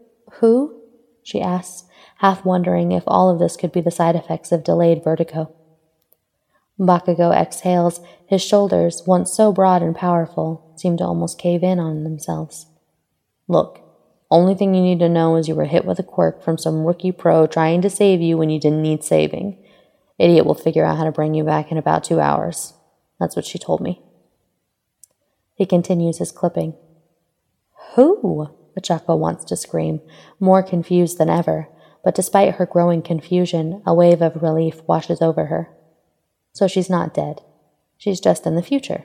Who? 0.40 0.80
she 1.22 1.40
asks, 1.40 1.84
half 2.18 2.44
wondering 2.44 2.92
if 2.92 3.04
all 3.06 3.30
of 3.30 3.38
this 3.38 3.56
could 3.56 3.72
be 3.72 3.80
the 3.80 3.90
side 3.90 4.16
effects 4.16 4.52
of 4.52 4.64
delayed 4.64 5.04
vertigo. 5.04 5.54
Bakugo 6.78 7.32
exhales. 7.32 8.00
His 8.26 8.42
shoulders, 8.42 9.02
once 9.06 9.32
so 9.32 9.52
broad 9.52 9.82
and 9.82 9.94
powerful, 9.94 10.72
seem 10.76 10.96
to 10.96 11.04
almost 11.04 11.38
cave 11.38 11.62
in 11.62 11.78
on 11.78 12.02
themselves. 12.02 12.66
Look, 13.46 13.80
only 14.30 14.54
thing 14.54 14.74
you 14.74 14.82
need 14.82 14.98
to 14.98 15.08
know 15.08 15.36
is 15.36 15.46
you 15.46 15.54
were 15.54 15.66
hit 15.66 15.84
with 15.84 15.98
a 15.98 16.02
quirk 16.02 16.42
from 16.42 16.58
some 16.58 16.84
rookie 16.84 17.12
pro 17.12 17.46
trying 17.46 17.82
to 17.82 17.90
save 17.90 18.20
you 18.20 18.36
when 18.36 18.50
you 18.50 18.58
didn't 18.58 18.82
need 18.82 19.04
saving. 19.04 19.63
Idiot 20.18 20.46
will 20.46 20.54
figure 20.54 20.84
out 20.84 20.96
how 20.96 21.04
to 21.04 21.12
bring 21.12 21.34
you 21.34 21.44
back 21.44 21.70
in 21.70 21.78
about 21.78 22.04
two 22.04 22.20
hours. 22.20 22.74
That's 23.18 23.36
what 23.36 23.44
she 23.44 23.58
told 23.58 23.80
me. 23.80 24.02
He 25.54 25.66
continues 25.66 26.18
his 26.18 26.32
clipping. 26.32 26.74
Who? 27.94 28.48
Ochako 28.78 29.16
wants 29.18 29.44
to 29.46 29.56
scream, 29.56 30.00
more 30.40 30.62
confused 30.62 31.18
than 31.18 31.30
ever, 31.30 31.68
but 32.02 32.14
despite 32.14 32.56
her 32.56 32.66
growing 32.66 33.02
confusion, 33.02 33.82
a 33.86 33.94
wave 33.94 34.20
of 34.20 34.42
relief 34.42 34.82
washes 34.86 35.22
over 35.22 35.46
her. 35.46 35.70
So 36.52 36.66
she's 36.66 36.90
not 36.90 37.14
dead. 37.14 37.40
She's 37.96 38.20
just 38.20 38.46
in 38.46 38.56
the 38.56 38.62
future. 38.62 39.04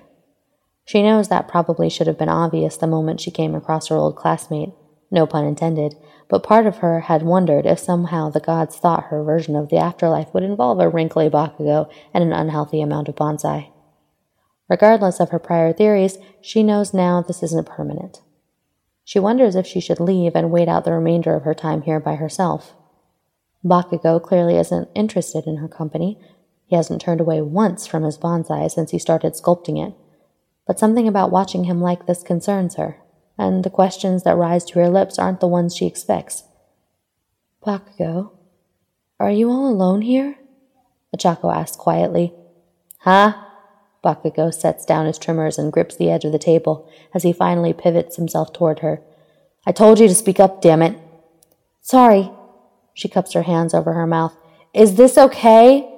She 0.86 1.04
knows 1.04 1.28
that 1.28 1.48
probably 1.48 1.90
should 1.90 2.08
have 2.08 2.18
been 2.18 2.30
obvious 2.30 2.78
the 2.78 2.88
moment 2.88 3.22
she 3.22 3.30
came 3.30 3.54
across 3.54 3.88
her 3.88 3.96
old 3.96 4.16
classmate, 4.16 4.74
no 5.12 5.26
pun 5.26 5.46
intended, 5.46 5.96
but 6.28 6.44
part 6.44 6.68
of 6.68 6.78
her 6.78 7.02
had 7.02 7.24
wondered 7.24 7.66
if 7.66 7.80
somehow 7.80 8.30
the 8.30 8.40
gods 8.40 8.78
thought 8.78 9.06
her 9.06 9.24
version 9.24 9.56
of 9.56 9.70
the 9.70 9.78
afterlife 9.78 10.32
would 10.34 10.44
involve 10.44 10.80
a 10.80 10.88
wrinkly 10.88 11.30
bakugo 11.30 11.90
and 12.14 12.24
an 12.24 12.32
unhealthy 12.32 12.82
amount 12.82 13.10
of 13.10 13.16
bonsai. 13.16 13.72
Regardless 14.70 15.20
of 15.20 15.32
her 15.32 15.40
prior 15.40 15.74
theories, 15.74 16.20
she 16.42 16.62
knows 16.62 16.94
now 16.94 17.22
this 17.22 17.42
isn't 17.42 17.66
permanent. 17.66 18.22
She 19.04 19.18
wonders 19.18 19.56
if 19.56 19.66
she 19.66 19.80
should 19.80 20.00
leave 20.00 20.36
and 20.36 20.52
wait 20.52 20.68
out 20.68 20.86
the 20.86 20.94
remainder 20.94 21.34
of 21.34 21.44
her 21.44 21.56
time 21.56 21.82
here 21.82 22.00
by 22.00 22.16
herself. 22.16 22.76
Bakugo 23.66 24.22
clearly 24.22 24.58
isn't 24.58 24.90
interested 24.94 25.48
in 25.48 25.58
her 25.58 25.68
company. 25.68 26.20
He 26.68 26.76
hasn't 26.76 27.02
turned 27.02 27.20
away 27.20 27.42
once 27.42 27.88
from 27.88 28.04
his 28.04 28.20
bonsai 28.20 28.70
since 28.70 28.92
he 28.92 29.00
started 29.00 29.34
sculpting 29.34 29.84
it. 29.84 29.96
But 30.68 30.78
something 30.78 31.08
about 31.08 31.32
watching 31.32 31.64
him 31.64 31.82
like 31.82 32.06
this 32.06 32.22
concerns 32.22 32.76
her 32.76 32.98
and 33.40 33.64
the 33.64 33.70
questions 33.70 34.24
that 34.24 34.36
rise 34.36 34.66
to 34.66 34.80
her 34.80 34.90
lips 34.90 35.18
aren't 35.18 35.40
the 35.40 35.48
ones 35.48 35.74
she 35.74 35.88
expects. 35.88 36.44
Bakugo, 37.66 38.32
are 39.18 39.32
you 39.32 39.50
all 39.50 39.70
alone 39.70 40.02
here? 40.02 40.36
Ochako 41.16 41.56
asks 41.56 41.78
quietly. 41.78 42.34
Huh? 43.00 43.34
Bakugo 44.04 44.54
sets 44.54 44.86
down 44.86 45.06
his 45.06 45.18
trimmers 45.18 45.58
and 45.58 45.72
grips 45.72 45.96
the 45.96 46.12
edge 46.12 46.26
of 46.26 46.34
the 46.34 46.38
table 46.38 46.90
as 47.14 47.24
he 47.24 47.32
finally 47.32 47.72
pivots 47.72 48.18
himself 48.18 48.52
toward 48.52 48.80
her. 48.80 49.02
I 49.66 49.72
told 49.72 50.00
you 50.00 50.10
to 50.10 50.16
speak 50.16 50.40
up, 50.40 50.62
damn 50.62 50.82
it. 50.82 50.98
Sorry. 51.82 52.30
She 52.94 53.08
cups 53.08 53.32
her 53.34 53.44
hands 53.44 53.74
over 53.74 53.94
her 53.94 54.08
mouth. 54.08 54.36
Is 54.74 54.96
this 54.96 55.18
okay? 55.18 55.90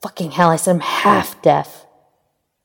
Fucking 0.00 0.30
hell, 0.30 0.50
I 0.50 0.56
said 0.56 0.76
I'm 0.76 0.80
half 0.80 1.42
deaf. 1.42 1.86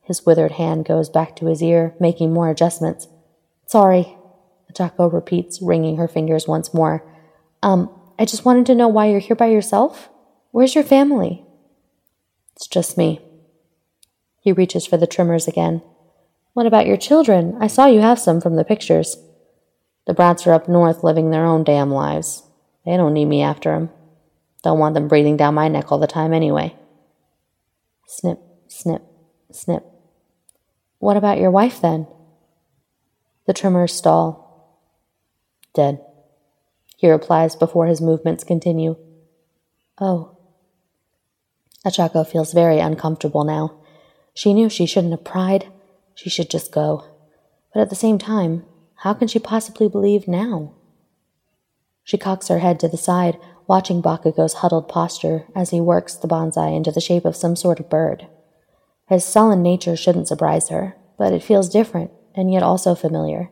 His 0.02 0.24
withered 0.24 0.52
hand 0.52 0.84
goes 0.84 1.08
back 1.08 1.34
to 1.36 1.46
his 1.46 1.62
ear, 1.62 1.94
making 1.98 2.32
more 2.32 2.48
adjustments. 2.48 3.08
Sorry, 3.72 4.18
Ochako 4.70 5.10
repeats, 5.10 5.62
wringing 5.62 5.96
her 5.96 6.06
fingers 6.06 6.46
once 6.46 6.74
more. 6.74 7.02
Um, 7.62 7.88
I 8.18 8.26
just 8.26 8.44
wanted 8.44 8.66
to 8.66 8.74
know 8.74 8.86
why 8.86 9.06
you're 9.06 9.18
here 9.18 9.34
by 9.34 9.46
yourself. 9.46 10.10
Where's 10.50 10.74
your 10.74 10.84
family? 10.84 11.42
It's 12.54 12.66
just 12.66 12.98
me. 12.98 13.22
He 14.40 14.52
reaches 14.52 14.84
for 14.84 14.98
the 14.98 15.06
trimmers 15.06 15.48
again. 15.48 15.80
What 16.52 16.66
about 16.66 16.86
your 16.86 16.98
children? 16.98 17.56
I 17.60 17.66
saw 17.66 17.86
you 17.86 18.02
have 18.02 18.18
some 18.18 18.42
from 18.42 18.56
the 18.56 18.64
pictures. 18.64 19.16
The 20.06 20.12
brats 20.12 20.46
are 20.46 20.52
up 20.52 20.68
north 20.68 21.02
living 21.02 21.30
their 21.30 21.46
own 21.46 21.64
damn 21.64 21.90
lives. 21.90 22.42
They 22.84 22.98
don't 22.98 23.14
need 23.14 23.24
me 23.24 23.40
after 23.40 23.72
'em. 23.72 23.88
Don't 24.62 24.80
want 24.80 24.92
them 24.92 25.08
breathing 25.08 25.38
down 25.38 25.54
my 25.54 25.68
neck 25.68 25.90
all 25.90 25.98
the 25.98 26.06
time 26.06 26.34
anyway. 26.34 26.76
Snip, 28.06 28.38
snip, 28.68 29.00
snip. 29.50 29.82
What 30.98 31.16
about 31.16 31.38
your 31.38 31.50
wife 31.50 31.80
then? 31.80 32.06
The 33.46 33.52
trimmers 33.52 33.92
stall. 33.92 34.78
Dead. 35.74 36.00
He 36.96 37.10
replies 37.10 37.56
before 37.56 37.86
his 37.86 38.00
movements 38.00 38.44
continue. 38.44 38.96
Oh. 40.00 40.36
Ochako 41.84 42.24
feels 42.24 42.52
very 42.52 42.78
uncomfortable 42.78 43.42
now. 43.42 43.74
She 44.34 44.54
knew 44.54 44.68
she 44.68 44.86
shouldn't 44.86 45.12
have 45.12 45.24
pried. 45.24 45.66
She 46.14 46.30
should 46.30 46.50
just 46.50 46.70
go. 46.70 47.04
But 47.74 47.80
at 47.80 47.90
the 47.90 47.96
same 47.96 48.18
time, 48.18 48.64
how 48.96 49.14
can 49.14 49.26
she 49.26 49.40
possibly 49.40 49.88
believe 49.88 50.28
now? 50.28 50.74
She 52.04 52.18
cocks 52.18 52.46
her 52.46 52.60
head 52.60 52.78
to 52.80 52.88
the 52.88 52.96
side, 52.96 53.38
watching 53.66 54.00
Bakugo's 54.00 54.54
huddled 54.54 54.88
posture 54.88 55.46
as 55.56 55.70
he 55.70 55.80
works 55.80 56.14
the 56.14 56.28
bonsai 56.28 56.76
into 56.76 56.92
the 56.92 57.00
shape 57.00 57.24
of 57.24 57.34
some 57.34 57.56
sort 57.56 57.80
of 57.80 57.90
bird. 57.90 58.28
His 59.08 59.24
sullen 59.24 59.62
nature 59.62 59.96
shouldn't 59.96 60.28
surprise 60.28 60.68
her, 60.68 60.96
but 61.18 61.32
it 61.32 61.42
feels 61.42 61.68
different 61.68 62.12
and 62.34 62.52
yet 62.52 62.62
also 62.62 62.94
familiar. 62.94 63.50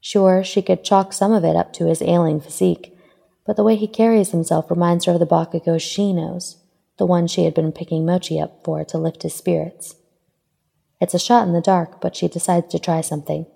Sure, 0.00 0.42
she 0.42 0.62
could 0.62 0.84
chalk 0.84 1.12
some 1.12 1.32
of 1.32 1.44
it 1.44 1.56
up 1.56 1.72
to 1.74 1.86
his 1.86 2.02
ailing 2.02 2.40
physique, 2.40 2.96
but 3.46 3.56
the 3.56 3.64
way 3.64 3.76
he 3.76 3.86
carries 3.86 4.30
himself 4.30 4.70
reminds 4.70 5.04
her 5.04 5.12
of 5.12 5.20
the 5.20 5.26
Bakugo 5.26 5.80
she 5.80 6.12
knows, 6.12 6.56
the 6.98 7.06
one 7.06 7.26
she 7.26 7.44
had 7.44 7.54
been 7.54 7.72
picking 7.72 8.04
Mochi 8.04 8.40
up 8.40 8.64
for 8.64 8.84
to 8.84 8.98
lift 8.98 9.22
his 9.22 9.34
spirits. 9.34 9.96
It's 11.00 11.14
a 11.14 11.18
shot 11.18 11.46
in 11.46 11.52
the 11.52 11.60
dark, 11.60 12.00
but 12.00 12.14
she 12.14 12.28
decides 12.28 12.70
to 12.72 12.78
try 12.78 13.00
something. 13.00 13.46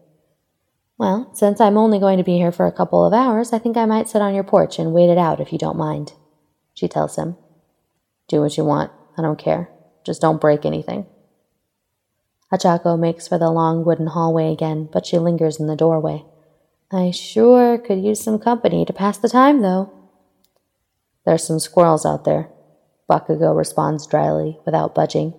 Well, 0.99 1.31
since 1.35 1.61
I'm 1.61 1.77
only 1.77 1.99
going 1.99 2.19
to 2.19 2.25
be 2.25 2.39
here 2.39 2.53
for 2.53 2.67
a 2.67 2.73
couple 2.73 3.05
of 3.05 3.13
hours, 3.13 3.53
I 3.53 3.59
think 3.59 3.77
I 3.77 3.85
might 3.85 4.09
sit 4.09 4.23
on 4.23 4.35
your 4.35 4.45
porch 4.45 4.79
and 4.79 4.93
wait 4.93 5.11
it 5.11 5.19
out 5.19 5.41
if 5.41 5.53
you 5.53 5.59
don't 5.59 5.77
mind, 5.77 6.15
she 6.75 6.89
tells 6.89 7.17
him. 7.17 7.37
Do 8.29 8.41
what 8.41 8.57
you 8.57 8.65
want. 8.65 8.91
I 9.17 9.23
don't 9.23 9.39
care. 9.39 9.69
Just 10.05 10.21
don't 10.21 10.41
break 10.41 10.65
anything. 10.65 11.07
Ochako 12.53 12.99
makes 12.99 13.27
for 13.27 13.39
the 13.39 13.51
long 13.51 13.85
wooden 13.85 14.09
hallway 14.09 14.53
again, 14.53 14.89
but 14.93 15.05
she 15.05 15.19
lingers 15.19 15.59
in 15.59 15.67
the 15.67 15.77
doorway. 15.77 16.25
I 16.93 17.11
sure 17.11 17.79
could 17.79 18.03
use 18.03 18.21
some 18.21 18.39
company 18.39 18.85
to 18.85 18.93
pass 18.93 19.19
the 19.19 19.29
time, 19.29 19.63
though. 19.63 19.93
There's 21.25 21.45
some 21.45 21.59
squirrels 21.59 22.07
out 22.07 22.25
there, 22.25 22.49
Bakugo 23.11 23.57
responds 23.57 24.07
dryly, 24.07 24.59
without 24.65 24.95
budging. 24.95 25.35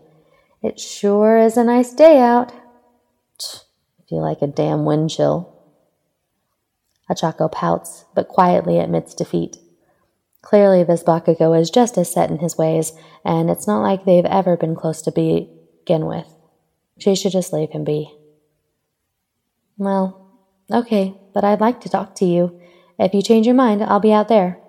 It 0.61 0.79
sure 0.79 1.37
is 1.37 1.55
a 1.55 1.63
nice 1.63 1.93
day 1.93 2.19
out. 2.19 2.51
If 3.39 4.11
you 4.11 4.17
like 4.17 4.41
a 4.41 4.47
damn 4.47 4.85
wind 4.85 5.09
chill. 5.09 5.53
Ochako 7.09 7.49
pouts, 7.51 8.05
but 8.15 8.27
quietly 8.27 8.79
admits 8.79 9.13
defeat. 9.13 9.57
Clearly, 10.41 10.83
this 10.83 11.03
Bakugo 11.03 11.57
is 11.59 11.69
just 11.69 11.97
as 11.97 12.11
set 12.11 12.29
in 12.29 12.39
his 12.39 12.57
ways, 12.57 12.93
and 13.23 13.49
it's 13.49 13.67
not 13.67 13.81
like 13.81 14.05
they've 14.05 14.25
ever 14.25 14.55
been 14.57 14.75
close 14.75 15.01
to 15.03 15.11
begin 15.11 16.05
with. 16.05 16.27
She 16.97 17.15
should 17.15 17.31
just 17.31 17.53
leave 17.53 17.71
him 17.71 17.83
be. 17.83 18.11
Well, 19.77 20.31
okay, 20.71 21.15
but 21.33 21.43
I'd 21.43 21.61
like 21.61 21.81
to 21.81 21.89
talk 21.89 22.15
to 22.15 22.25
you. 22.25 22.59
If 22.97 23.13
you 23.13 23.21
change 23.21 23.45
your 23.45 23.55
mind, 23.55 23.83
I'll 23.83 23.99
be 23.99 24.13
out 24.13 24.27
there. 24.27 24.59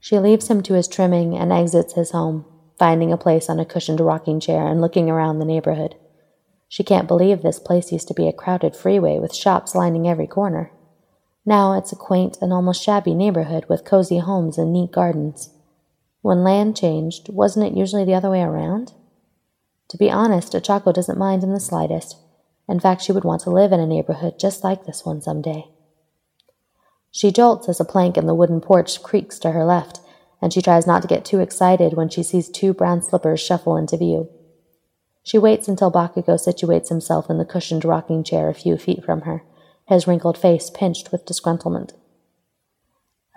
She 0.00 0.18
leaves 0.18 0.48
him 0.48 0.62
to 0.62 0.74
his 0.74 0.88
trimming 0.88 1.36
and 1.36 1.52
exits 1.52 1.94
his 1.94 2.12
home, 2.12 2.46
finding 2.78 3.12
a 3.12 3.18
place 3.18 3.50
on 3.50 3.60
a 3.60 3.66
cushioned 3.66 4.00
rocking 4.00 4.40
chair 4.40 4.66
and 4.66 4.80
looking 4.80 5.10
around 5.10 5.38
the 5.38 5.44
neighborhood. 5.44 5.96
She 6.68 6.84
can't 6.84 7.08
believe 7.08 7.42
this 7.42 7.58
place 7.58 7.92
used 7.92 8.08
to 8.08 8.14
be 8.14 8.28
a 8.28 8.32
crowded 8.32 8.76
freeway 8.76 9.18
with 9.18 9.34
shops 9.34 9.74
lining 9.74 10.08
every 10.08 10.26
corner. 10.26 10.70
Now 11.44 11.72
it's 11.72 11.92
a 11.92 11.96
quaint 11.96 12.38
and 12.40 12.52
almost 12.52 12.82
shabby 12.82 13.14
neighborhood 13.14 13.66
with 13.68 13.84
cozy 13.84 14.18
homes 14.18 14.58
and 14.58 14.72
neat 14.72 14.92
gardens. 14.92 15.50
When 16.20 16.44
land 16.44 16.76
changed, 16.76 17.28
wasn't 17.30 17.66
it 17.66 17.76
usually 17.76 18.04
the 18.04 18.14
other 18.14 18.30
way 18.30 18.42
around? 18.42 18.92
To 19.88 19.96
be 19.96 20.10
honest, 20.10 20.52
Ochako 20.52 20.92
doesn't 20.92 21.18
mind 21.18 21.42
in 21.42 21.52
the 21.52 21.60
slightest. 21.60 22.16
In 22.68 22.78
fact, 22.78 23.02
she 23.02 23.12
would 23.12 23.24
want 23.24 23.40
to 23.42 23.50
live 23.50 23.72
in 23.72 23.80
a 23.80 23.86
neighborhood 23.86 24.38
just 24.38 24.62
like 24.62 24.84
this 24.84 25.04
one 25.04 25.22
someday. 25.22 25.68
She 27.10 27.32
jolts 27.32 27.68
as 27.68 27.80
a 27.80 27.84
plank 27.84 28.16
in 28.18 28.26
the 28.26 28.34
wooden 28.34 28.60
porch 28.60 29.02
creaks 29.02 29.38
to 29.40 29.52
her 29.52 29.64
left, 29.64 30.00
and 30.42 30.52
she 30.52 30.60
tries 30.60 30.86
not 30.86 31.02
to 31.02 31.08
get 31.08 31.24
too 31.24 31.40
excited 31.40 31.94
when 31.94 32.10
she 32.10 32.22
sees 32.22 32.48
two 32.48 32.74
brown 32.74 33.02
slippers 33.02 33.40
shuffle 33.40 33.76
into 33.76 33.96
view. 33.96 34.28
She 35.22 35.38
waits 35.38 35.68
until 35.68 35.90
Bakugo 35.90 36.36
situates 36.36 36.88
himself 36.88 37.28
in 37.28 37.38
the 37.38 37.44
cushioned 37.44 37.84
rocking 37.84 38.22
chair 38.22 38.48
a 38.48 38.54
few 38.54 38.76
feet 38.76 39.04
from 39.04 39.22
her, 39.22 39.42
his 39.86 40.06
wrinkled 40.06 40.38
face 40.38 40.70
pinched 40.70 41.10
with 41.10 41.26
disgruntlement. 41.26 41.92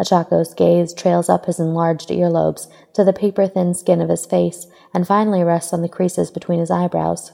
Ochako's 0.01 0.55
gaze 0.55 0.93
trails 0.93 1.29
up 1.29 1.45
his 1.45 1.59
enlarged 1.59 2.09
earlobes 2.09 2.67
to 2.93 3.03
the 3.03 3.13
paper 3.13 3.47
thin 3.47 3.75
skin 3.75 4.01
of 4.01 4.09
his 4.09 4.25
face 4.25 4.65
and 4.93 5.07
finally 5.07 5.43
rests 5.43 5.73
on 5.73 5.81
the 5.81 5.89
creases 5.89 6.31
between 6.31 6.59
his 6.59 6.71
eyebrows. 6.71 7.31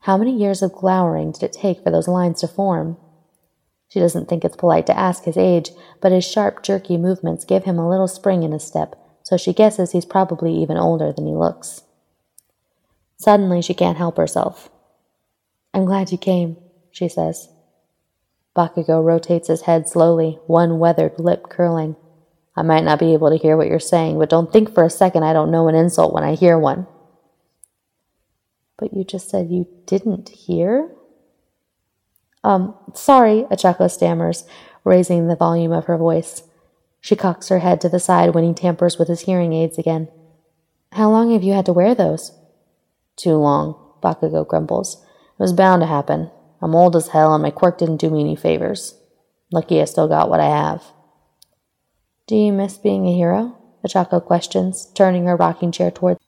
How 0.00 0.16
many 0.16 0.36
years 0.36 0.62
of 0.62 0.72
glowering 0.72 1.32
did 1.32 1.44
it 1.44 1.52
take 1.52 1.82
for 1.82 1.90
those 1.90 2.08
lines 2.08 2.40
to 2.40 2.48
form? 2.48 2.96
She 3.88 4.00
doesn't 4.00 4.28
think 4.28 4.44
it's 4.44 4.56
polite 4.56 4.86
to 4.86 4.98
ask 4.98 5.24
his 5.24 5.36
age, 5.36 5.70
but 6.00 6.10
his 6.10 6.24
sharp, 6.24 6.62
jerky 6.62 6.96
movements 6.96 7.44
give 7.44 7.64
him 7.64 7.78
a 7.78 7.88
little 7.88 8.08
spring 8.08 8.42
in 8.42 8.50
his 8.50 8.64
step, 8.64 8.96
so 9.22 9.36
she 9.36 9.52
guesses 9.52 9.92
he's 9.92 10.04
probably 10.04 10.52
even 10.54 10.76
older 10.76 11.12
than 11.12 11.26
he 11.26 11.34
looks. 11.34 11.82
Suddenly, 13.16 13.62
she 13.62 13.74
can't 13.74 13.96
help 13.96 14.16
herself. 14.16 14.70
I'm 15.72 15.84
glad 15.84 16.10
you 16.10 16.18
came, 16.18 16.56
she 16.90 17.08
says. 17.08 17.48
Bakugo 18.56 19.04
rotates 19.04 19.48
his 19.48 19.62
head 19.62 19.88
slowly, 19.88 20.38
one 20.46 20.78
weathered 20.78 21.18
lip 21.18 21.48
curling. 21.50 21.96
I 22.56 22.62
might 22.62 22.84
not 22.84 22.98
be 22.98 23.12
able 23.12 23.28
to 23.30 23.36
hear 23.36 23.56
what 23.56 23.66
you're 23.66 23.78
saying, 23.78 24.18
but 24.18 24.30
don't 24.30 24.50
think 24.50 24.72
for 24.72 24.82
a 24.82 24.90
second 24.90 25.24
I 25.24 25.34
don't 25.34 25.50
know 25.50 25.68
an 25.68 25.74
insult 25.74 26.14
when 26.14 26.24
I 26.24 26.34
hear 26.34 26.58
one. 26.58 26.86
But 28.78 28.94
you 28.94 29.04
just 29.04 29.28
said 29.28 29.50
you 29.50 29.66
didn't 29.84 30.30
hear? 30.30 30.90
Um, 32.42 32.74
sorry, 32.94 33.42
Ochako 33.50 33.90
stammers, 33.90 34.44
raising 34.84 35.28
the 35.28 35.36
volume 35.36 35.72
of 35.72 35.84
her 35.84 35.98
voice. 35.98 36.42
She 37.00 37.14
cocks 37.14 37.48
her 37.48 37.58
head 37.58 37.80
to 37.82 37.88
the 37.88 38.00
side 38.00 38.34
when 38.34 38.44
he 38.44 38.54
tampers 38.54 38.98
with 38.98 39.08
his 39.08 39.22
hearing 39.22 39.52
aids 39.52 39.78
again. 39.78 40.08
How 40.92 41.10
long 41.10 41.32
have 41.32 41.42
you 41.42 41.52
had 41.52 41.66
to 41.66 41.72
wear 41.72 41.94
those? 41.94 42.32
Too 43.16 43.34
long, 43.34 43.76
Bakugo 44.02 44.46
grumbles. 44.46 44.96
It 45.38 45.42
was 45.42 45.52
bound 45.52 45.82
to 45.82 45.86
happen. 45.86 46.30
I'm 46.60 46.74
old 46.74 46.96
as 46.96 47.08
hell 47.08 47.34
and 47.34 47.42
my 47.42 47.50
quirk 47.50 47.78
didn't 47.78 47.98
do 47.98 48.10
me 48.10 48.20
any 48.20 48.36
favors. 48.36 48.94
Lucky 49.52 49.80
I 49.80 49.84
still 49.84 50.08
got 50.08 50.28
what 50.28 50.40
I 50.40 50.46
have. 50.46 50.82
Do 52.26 52.34
you 52.34 52.52
miss 52.52 52.78
being 52.78 53.06
a 53.06 53.14
hero? 53.14 53.56
Ochako 53.86 54.24
questions, 54.24 54.90
turning 54.94 55.26
her 55.26 55.36
rocking 55.36 55.70
chair 55.70 55.90
toward. 55.90 56.18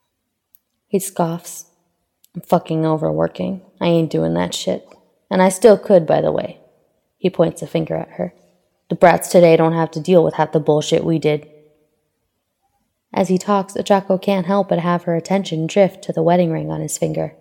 He 0.87 0.99
scoffs. 0.99 1.67
I'm 2.35 2.43
fucking 2.43 2.87
overworking. 2.87 3.63
I 3.81 3.87
ain't 3.87 4.11
doing 4.11 4.35
that 4.35 4.55
shit. 4.55 4.87
And 5.31 5.43
I 5.43 5.49
still 5.49 5.77
could, 5.77 6.07
by 6.07 6.21
the 6.21 6.33
way. 6.33 6.61
He 7.17 7.31
points 7.31 7.63
a 7.63 7.67
finger 7.67 7.97
at 7.97 8.11
her. 8.13 8.33
The 8.89 8.95
brats 8.95 9.29
today 9.29 9.57
don't 9.57 9.75
have 9.75 9.91
to 9.93 10.01
deal 10.01 10.25
with 10.25 10.35
half 10.35 10.53
the 10.53 10.61
bullshit 10.61 11.05
we 11.05 11.19
did. 11.19 11.49
As 13.13 13.29
he 13.29 13.39
talks, 13.39 13.75
Ochako 13.75 14.21
can't 14.21 14.47
help 14.47 14.69
but 14.69 14.79
have 14.79 15.03
her 15.03 15.17
attention 15.17 15.67
drift 15.67 16.03
to 16.05 16.13
the 16.13 16.23
wedding 16.23 16.53
ring 16.53 16.71
on 16.71 16.81
his 16.81 16.97
finger. 16.97 17.35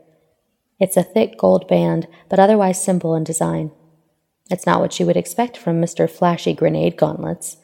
It's 0.80 0.98
a 0.98 1.04
thick 1.04 1.38
gold 1.38 1.68
band, 1.68 2.08
but 2.30 2.40
otherwise 2.40 2.82
simple 2.82 3.16
in 3.16 3.24
design. 3.24 3.72
It's 4.50 4.66
not 4.66 4.80
what 4.80 4.94
she 4.94 5.04
would 5.04 5.18
expect 5.18 5.58
from 5.58 5.82
Mr. 5.82 6.10
Flashy 6.10 6.54
Grenade 6.54 6.98
Gauntlets. 6.98 7.58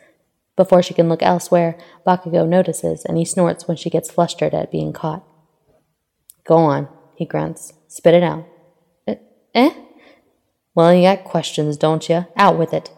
Before 0.55 0.83
she 0.83 0.93
can 0.93 1.09
look 1.09 1.23
elsewhere, 1.23 1.77
Bakugo 2.05 2.47
notices, 2.47 3.05
and 3.05 3.17
he 3.17 3.25
snorts 3.25 3.67
when 3.67 3.77
she 3.77 3.89
gets 3.89 4.11
flustered 4.11 4.53
at 4.53 4.71
being 4.71 4.93
caught. 4.93 5.23
Go 6.45 6.57
on, 6.57 6.89
he 7.15 7.25
grunts. 7.25 7.73
Spit 7.87 8.15
it 8.15 8.23
out. 8.23 8.45
Eh? 9.07 9.15
eh? 9.55 9.73
Well, 10.75 10.93
you 10.93 11.03
got 11.03 11.23
questions, 11.23 11.77
don't 11.77 12.07
you? 12.09 12.25
Out 12.35 12.57
with 12.57 12.73
it. 12.73 12.91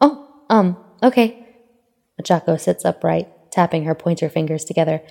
Oh, 0.00 0.44
um, 0.48 0.76
okay. 1.02 1.46
Ochako 2.20 2.58
sits 2.58 2.84
upright, 2.84 3.28
tapping 3.50 3.84
her 3.84 3.94
pointer 3.94 4.28
fingers 4.28 4.64
together. 4.64 5.02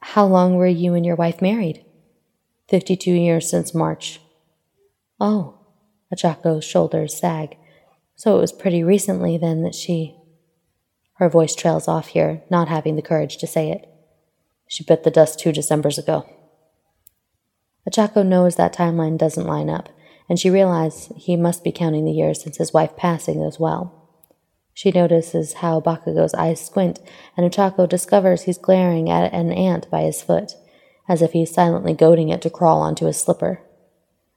How 0.00 0.26
long 0.26 0.56
were 0.56 0.66
you 0.66 0.94
and 0.94 1.06
your 1.06 1.16
wife 1.16 1.40
married? 1.40 1.84
52 2.72 3.10
years 3.10 3.50
since 3.50 3.74
March. 3.74 4.18
Oh, 5.20 5.58
Ochako's 6.10 6.64
shoulders 6.64 7.14
sag. 7.14 7.58
So 8.16 8.38
it 8.38 8.40
was 8.40 8.50
pretty 8.50 8.82
recently 8.82 9.36
then 9.36 9.62
that 9.64 9.74
she. 9.74 10.16
Her 11.16 11.28
voice 11.28 11.54
trails 11.54 11.86
off 11.86 12.08
here, 12.08 12.42
not 12.48 12.68
having 12.68 12.96
the 12.96 13.02
courage 13.02 13.36
to 13.36 13.46
say 13.46 13.70
it. 13.70 13.86
She 14.68 14.84
bit 14.84 15.04
the 15.04 15.10
dust 15.10 15.38
two 15.38 15.52
Decembers 15.52 15.98
ago. 15.98 16.26
Ochako 17.86 18.24
knows 18.24 18.56
that 18.56 18.74
timeline 18.74 19.18
doesn't 19.18 19.46
line 19.46 19.68
up, 19.68 19.90
and 20.26 20.40
she 20.40 20.48
realizes 20.48 21.12
he 21.14 21.36
must 21.36 21.62
be 21.62 21.72
counting 21.72 22.06
the 22.06 22.10
years 22.10 22.42
since 22.42 22.56
his 22.56 22.72
wife 22.72 22.96
passing 22.96 23.42
as 23.42 23.60
well. 23.60 24.08
She 24.72 24.90
notices 24.90 25.54
how 25.54 25.82
Bakugo's 25.82 26.32
eyes 26.32 26.64
squint, 26.64 27.00
and 27.36 27.44
Ochako 27.44 27.86
discovers 27.86 28.44
he's 28.44 28.56
glaring 28.56 29.10
at 29.10 29.30
an 29.34 29.52
ant 29.52 29.90
by 29.90 30.04
his 30.04 30.22
foot 30.22 30.54
as 31.08 31.22
if 31.22 31.32
he's 31.32 31.52
silently 31.52 31.92
goading 31.92 32.28
it 32.28 32.42
to 32.42 32.50
crawl 32.50 32.80
onto 32.82 33.06
his 33.06 33.20
slipper. 33.20 33.60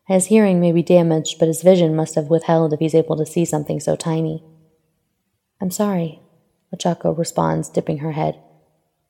His 0.08 0.28
hearing 0.28 0.60
may 0.60 0.72
be 0.72 0.84
damaged, 0.84 1.40
but 1.40 1.48
his 1.48 1.64
vision 1.64 1.96
must 1.96 2.16
have 2.16 2.30
withheld 2.30 2.74
if 2.74 2.80
he's 2.80 2.96
able 2.96 3.18
to 3.18 3.26
see 3.26 3.46
something 3.46 3.80
so 3.80 3.96
tiny. 3.96 4.44
I'm 5.62 5.72
sorry, 5.72 6.20
Ochako 6.74 7.18
responds, 7.18 7.70
dipping 7.70 8.00
her 8.00 8.12
head. 8.12 8.40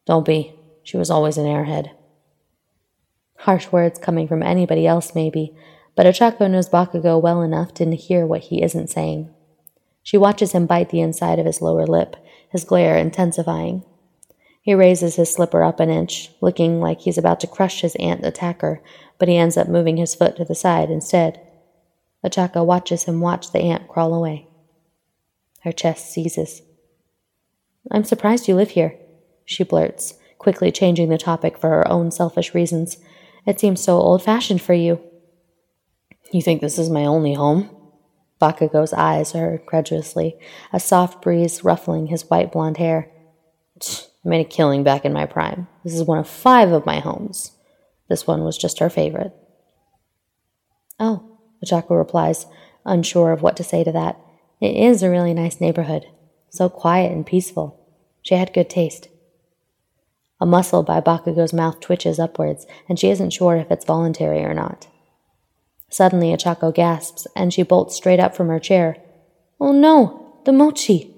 Don't 0.05 0.25
be. 0.25 0.53
She 0.83 0.97
was 0.97 1.09
always 1.09 1.37
an 1.37 1.45
airhead. 1.45 1.91
Harsh 3.39 3.71
words 3.71 3.99
coming 3.99 4.27
from 4.27 4.43
anybody 4.43 4.87
else, 4.87 5.15
maybe, 5.15 5.55
but 5.95 6.05
Ochako 6.05 6.49
knows 6.49 6.69
Bakugo 6.69 7.21
well 7.21 7.41
enough 7.41 7.73
to 7.75 7.95
hear 7.95 8.25
what 8.25 8.41
he 8.41 8.61
isn't 8.61 8.89
saying. 8.89 9.33
She 10.03 10.17
watches 10.17 10.51
him 10.51 10.67
bite 10.67 10.89
the 10.89 11.01
inside 11.01 11.39
of 11.39 11.45
his 11.45 11.61
lower 11.61 11.87
lip, 11.87 12.15
his 12.49 12.63
glare 12.63 12.95
intensifying. 12.95 13.83
He 14.65 14.73
raises 14.73 15.15
his 15.15 15.32
slipper 15.32 15.63
up 15.63 15.80
an 15.80 15.91
inch, 15.91 16.32
looking 16.41 16.80
like 16.80 17.01
he's 17.01 17.19
about 17.19 17.39
to 17.41 17.47
crush 17.47 17.82
his 17.82 17.95
ant 17.97 18.25
attacker, 18.25 18.82
but 19.19 19.28
he 19.28 19.38
ends 19.38 19.58
up 19.58 19.67
moving 19.67 19.97
his 19.97 20.15
foot 20.15 20.36
to 20.38 20.43
the 20.43 20.56
side 20.56 20.89
instead. 20.89 21.39
Ochako 22.25 22.65
watches 22.65 23.04
him 23.04 23.21
watch 23.21 23.51
the 23.51 23.60
ant 23.60 23.88
crawl 23.88 24.12
away. 24.12 24.47
Her 25.62 25.71
chest 25.71 26.12
seizes. 26.12 26.63
I'm 27.91 28.04
surprised 28.04 28.47
you 28.47 28.56
live 28.56 28.71
here, 28.71 28.97
she 29.45 29.63
blurts, 29.63 30.15
quickly 30.39 30.71
changing 30.71 31.10
the 31.10 31.19
topic 31.19 31.60
for 31.60 31.69
her 31.69 31.88
own 31.88 32.10
selfish 32.10 32.56
reasons. 32.56 32.97
It 33.45 33.60
seems 33.60 33.84
so 33.84 33.99
old 33.99 34.23
fashioned 34.23 34.63
for 34.63 34.73
you. 34.73 34.99
You 36.32 36.41
think 36.41 36.62
this 36.62 36.80
is 36.80 36.89
my 36.89 37.06
only 37.06 37.36
home? 37.36 37.69
Bakugo's 38.41 38.93
eyes 38.93 39.36
are 39.36 39.51
incredulously, 39.51 40.39
a 40.73 40.80
soft 40.80 41.21
breeze 41.21 41.63
ruffling 41.63 42.08
his 42.08 42.28
white 42.32 42.51
blonde 42.51 42.78
hair. 42.78 43.12
I 44.25 44.29
made 44.29 44.45
a 44.45 44.49
killing 44.49 44.83
back 44.83 45.05
in 45.05 45.13
my 45.13 45.25
prime. 45.25 45.67
This 45.83 45.93
is 45.93 46.03
one 46.03 46.17
of 46.17 46.27
five 46.27 46.71
of 46.71 46.85
my 46.85 46.99
homes. 46.99 47.51
This 48.09 48.25
one 48.25 48.43
was 48.43 48.57
just 48.57 48.81
our 48.81 48.89
favorite. 48.89 49.33
Oh, 50.99 51.38
Ochako 51.63 51.97
replies, 51.97 52.47
unsure 52.85 53.31
of 53.31 53.41
what 53.41 53.57
to 53.57 53.63
say 53.63 53.83
to 53.83 53.91
that. 53.91 54.19
It 54.59 54.75
is 54.75 55.03
a 55.03 55.09
really 55.09 55.33
nice 55.33 55.61
neighborhood. 55.61 56.07
So 56.49 56.69
quiet 56.69 57.11
and 57.11 57.25
peaceful. 57.25 57.79
She 58.21 58.35
had 58.35 58.53
good 58.53 58.69
taste. 58.69 59.09
A 60.41 60.45
muscle 60.45 60.83
by 60.83 61.01
Bakugo's 61.01 61.53
mouth 61.53 61.79
twitches 61.79 62.19
upwards, 62.19 62.65
and 62.89 62.99
she 62.99 63.09
isn't 63.09 63.31
sure 63.31 63.55
if 63.55 63.69
it's 63.69 63.85
voluntary 63.85 64.43
or 64.43 64.53
not. 64.53 64.88
Suddenly, 65.89 66.29
Ochako 66.29 66.73
gasps, 66.73 67.27
and 67.35 67.53
she 67.53 67.63
bolts 67.63 67.95
straight 67.95 68.19
up 68.19 68.35
from 68.35 68.47
her 68.49 68.59
chair. 68.59 68.97
Oh 69.59 69.71
no, 69.71 70.41
the 70.45 70.51
mochi! 70.51 71.15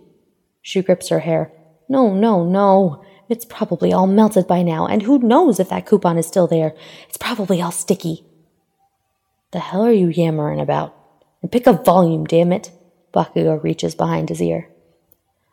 She 0.62 0.82
grips 0.82 1.10
her 1.10 1.20
hair. 1.20 1.52
No, 1.90 2.14
no, 2.14 2.46
no. 2.46 3.04
It's 3.30 3.46
probably 3.46 3.92
all 3.92 4.08
melted 4.08 4.48
by 4.48 4.64
now, 4.64 4.88
and 4.88 5.02
who 5.02 5.20
knows 5.20 5.60
if 5.60 5.70
that 5.70 5.86
coupon 5.86 6.18
is 6.18 6.28
still 6.28 6.48
there? 6.48 6.74
It's 7.08 7.18
probably 7.18 7.62
all 7.62 7.72
sticky. 7.72 8.26
The 9.52 9.60
hell 9.60 9.86
are 9.86 9.92
you 9.92 10.08
yammering 10.08 10.60
about? 10.60 10.96
And 11.42 11.52
pick 11.52 11.68
a 11.68 11.74
volume, 11.74 12.26
damn 12.26 12.52
it! 12.52 12.72
Bakugo 13.14 13.62
reaches 13.62 13.96
behind 13.96 14.30
his 14.30 14.42
ear. 14.42 14.70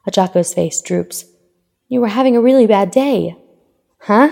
Ochako's 0.09 0.55
face 0.55 0.81
droops. 0.81 1.25
You 1.89 2.01
were 2.01 2.09
having 2.09 2.37
a 2.37 2.41
really 2.41 2.67
bad 2.67 2.91
day. 2.91 3.37
Huh? 4.01 4.31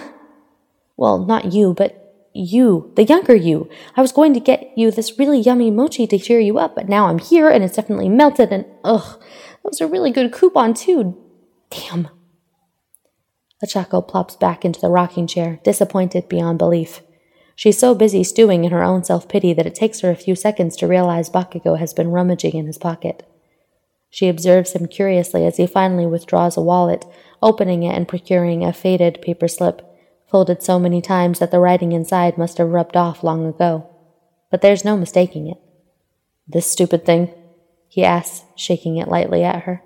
Well, 0.97 1.25
not 1.25 1.53
you, 1.53 1.75
but 1.75 2.31
you, 2.35 2.93
the 2.97 3.05
younger 3.05 3.35
you. 3.35 3.69
I 3.97 4.03
was 4.03 4.13
going 4.13 4.35
to 4.35 4.41
get 4.41 4.73
you 4.77 4.91
this 4.91 5.19
really 5.19 5.41
yummy 5.41 5.71
mochi 5.71 6.07
to 6.07 6.19
cheer 6.19 6.41
you 6.41 6.59
up, 6.59 6.75
but 6.75 6.89
now 6.89 7.07
I'm 7.07 7.19
here 7.19 7.49
and 7.49 7.63
it's 7.63 7.77
definitely 7.77 8.09
melted 8.09 8.53
and 8.53 8.67
ugh, 8.85 9.21
that 9.21 9.65
was 9.65 9.81
a 9.81 9.87
really 9.87 10.11
good 10.11 10.33
coupon 10.33 10.75
too. 10.75 11.17
Damn. 11.73 12.09
Ochako 13.65 14.07
plops 14.07 14.37
back 14.37 14.65
into 14.65 14.81
the 14.81 14.89
rocking 14.89 15.27
chair, 15.27 15.61
disappointed 15.65 16.29
beyond 16.29 16.59
belief. 16.59 17.01
She's 17.55 17.79
so 17.79 17.95
busy 17.95 18.25
stewing 18.25 18.65
in 18.65 18.73
her 18.73 18.83
own 18.83 19.05
self 19.05 19.29
pity 19.29 19.53
that 19.55 19.67
it 19.67 19.75
takes 19.75 20.01
her 20.01 20.11
a 20.11 20.17
few 20.17 20.35
seconds 20.35 20.77
to 20.77 20.87
realize 20.87 21.31
Bakugo 21.31 21.79
has 21.79 21.95
been 21.95 22.11
rummaging 22.11 22.55
in 22.55 22.67
his 22.67 22.79
pocket. 22.79 23.29
She 24.11 24.29
observes 24.29 24.73
him 24.73 24.89
curiously 24.89 25.47
as 25.47 25.57
he 25.57 25.67
finally 25.67 26.07
withdraws 26.07 26.57
a 26.57 26.61
wallet, 26.61 27.07
opening 27.41 27.83
it 27.83 27.95
and 27.95 28.09
procuring 28.09 28.65
a 28.65 28.73
faded 28.73 29.23
paper 29.23 29.49
slip 29.49 29.89
folded 30.33 30.63
so 30.63 30.79
many 30.79 31.03
times 31.03 31.39
that 31.39 31.51
the 31.51 31.61
writing 31.61 31.93
inside 31.93 32.39
must 32.39 32.57
have 32.57 32.71
rubbed 32.71 32.97
off 32.97 33.23
long 33.23 33.47
ago. 33.47 33.87
But 34.51 34.63
there's 34.63 34.85
no 34.85 34.97
mistaking 34.97 35.47
it. 35.47 35.59
This 36.49 36.69
stupid 36.69 37.05
thing? 37.05 37.33
he 37.87 38.03
asks, 38.03 38.47
shaking 38.57 38.97
it 38.97 39.09
lightly 39.09 39.45
at 39.45 39.65
her. 39.65 39.83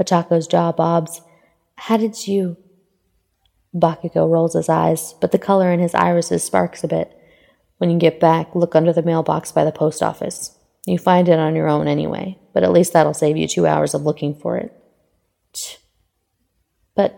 Ochako's 0.00 0.46
jaw 0.46 0.72
bobs. 0.72 1.20
How 1.76 1.96
did 1.96 2.26
you? 2.26 2.56
Bakugo 3.74 4.28
rolls 4.28 4.54
his 4.54 4.68
eyes, 4.68 5.14
but 5.20 5.32
the 5.32 5.38
color 5.38 5.70
in 5.70 5.80
his 5.80 5.94
irises 5.94 6.42
sparks 6.42 6.82
a 6.82 6.88
bit. 6.88 7.16
When 7.78 7.90
you 7.90 7.98
get 7.98 8.20
back, 8.20 8.54
look 8.54 8.74
under 8.74 8.92
the 8.92 9.02
mailbox 9.02 9.52
by 9.52 9.64
the 9.64 9.72
post 9.72 10.02
office. 10.02 10.56
You 10.86 10.98
find 10.98 11.28
it 11.28 11.38
on 11.38 11.54
your 11.54 11.68
own 11.68 11.86
anyway, 11.86 12.38
but 12.52 12.64
at 12.64 12.72
least 12.72 12.92
that'll 12.92 13.14
save 13.14 13.36
you 13.36 13.46
two 13.46 13.66
hours 13.66 13.94
of 13.94 14.02
looking 14.02 14.34
for 14.34 14.56
it. 14.56 14.72
Tch. 15.52 15.78
But, 16.94 17.14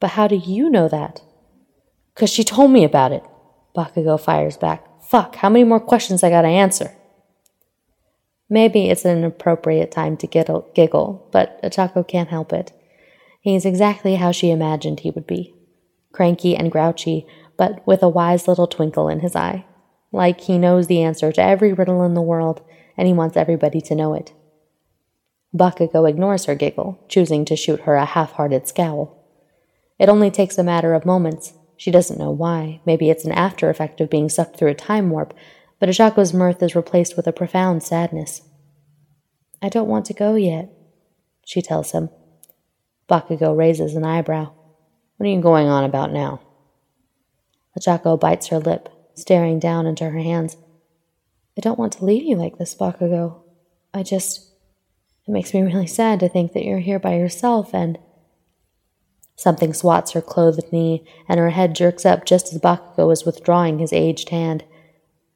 but 0.00 0.10
how 0.10 0.26
do 0.26 0.36
you 0.36 0.70
know 0.70 0.88
that? 0.88 1.20
Because 2.14 2.30
she 2.30 2.44
told 2.44 2.70
me 2.70 2.84
about 2.84 3.12
it. 3.12 3.22
Bakugo 3.76 4.18
fires 4.18 4.56
back. 4.56 4.84
Fuck, 5.02 5.36
how 5.36 5.48
many 5.48 5.64
more 5.64 5.80
questions 5.80 6.24
I 6.24 6.30
gotta 6.30 6.48
answer? 6.48 6.92
Maybe 8.48 8.88
it's 8.88 9.04
an 9.04 9.24
appropriate 9.24 9.90
time 9.90 10.16
to 10.18 10.26
giggle, 10.26 11.28
but 11.32 11.60
Ochako 11.62 12.06
can't 12.06 12.28
help 12.28 12.52
it. 12.52 12.72
He's 13.40 13.64
exactly 13.64 14.16
how 14.16 14.32
she 14.32 14.50
imagined 14.50 15.00
he 15.00 15.10
would 15.10 15.26
be 15.26 15.54
cranky 16.12 16.56
and 16.56 16.72
grouchy, 16.72 17.26
but 17.56 17.86
with 17.86 18.02
a 18.02 18.08
wise 18.08 18.48
little 18.48 18.66
twinkle 18.66 19.08
in 19.08 19.20
his 19.20 19.36
eye. 19.36 19.66
Like 20.12 20.40
he 20.40 20.56
knows 20.56 20.86
the 20.86 21.02
answer 21.02 21.30
to 21.32 21.42
every 21.42 21.72
riddle 21.72 22.02
in 22.04 22.14
the 22.14 22.22
world, 22.22 22.62
and 22.96 23.06
he 23.06 23.12
wants 23.12 23.36
everybody 23.36 23.80
to 23.82 23.94
know 23.94 24.14
it. 24.14 24.32
Bakugo 25.54 26.08
ignores 26.08 26.46
her 26.46 26.54
giggle, 26.54 26.98
choosing 27.08 27.44
to 27.44 27.56
shoot 27.56 27.80
her 27.80 27.96
a 27.96 28.04
half 28.04 28.32
hearted 28.32 28.66
scowl. 28.66 29.22
It 29.98 30.08
only 30.08 30.30
takes 30.30 30.56
a 30.56 30.64
matter 30.64 30.94
of 30.94 31.04
moments, 31.04 31.52
she 31.76 31.90
doesn't 31.90 32.18
know 32.18 32.30
why. 32.30 32.80
Maybe 32.86 33.10
it's 33.10 33.24
an 33.24 33.32
after 33.32 33.68
effect 33.68 34.00
of 34.00 34.10
being 34.10 34.28
sucked 34.28 34.56
through 34.56 34.70
a 34.70 34.74
time 34.74 35.10
warp, 35.10 35.34
but 35.78 35.88
Ochako's 35.88 36.32
mirth 36.32 36.62
is 36.62 36.74
replaced 36.74 37.16
with 37.16 37.26
a 37.26 37.32
profound 37.32 37.82
sadness. 37.82 38.42
I 39.62 39.68
don't 39.68 39.88
want 39.88 40.06
to 40.06 40.14
go 40.14 40.34
yet, 40.34 40.70
she 41.44 41.62
tells 41.62 41.92
him. 41.92 42.10
Bakugo 43.08 43.56
raises 43.56 43.94
an 43.94 44.04
eyebrow. 44.04 44.52
What 45.16 45.26
are 45.26 45.30
you 45.30 45.40
going 45.40 45.68
on 45.68 45.84
about 45.84 46.12
now? 46.12 46.40
Ochako 47.78 48.18
bites 48.18 48.48
her 48.48 48.58
lip, 48.58 48.88
staring 49.14 49.58
down 49.58 49.86
into 49.86 50.08
her 50.08 50.18
hands. 50.18 50.56
I 51.56 51.60
don't 51.60 51.78
want 51.78 51.92
to 51.94 52.04
leave 52.04 52.22
you 52.22 52.36
like 52.36 52.58
this, 52.58 52.74
Bakugo. 52.74 53.40
I 53.94 54.02
just. 54.02 54.50
It 55.26 55.32
makes 55.32 55.52
me 55.52 55.62
really 55.62 55.86
sad 55.86 56.20
to 56.20 56.28
think 56.28 56.52
that 56.52 56.64
you're 56.64 56.78
here 56.78 56.98
by 56.98 57.16
yourself 57.16 57.74
and. 57.74 57.98
Something 59.38 59.74
swats 59.74 60.12
her 60.12 60.22
clothed 60.22 60.72
knee, 60.72 61.06
and 61.28 61.38
her 61.38 61.50
head 61.50 61.74
jerks 61.74 62.06
up 62.06 62.24
just 62.24 62.52
as 62.52 62.60
Bakugo 62.60 63.12
is 63.12 63.26
withdrawing 63.26 63.78
his 63.78 63.92
aged 63.92 64.30
hand. 64.30 64.64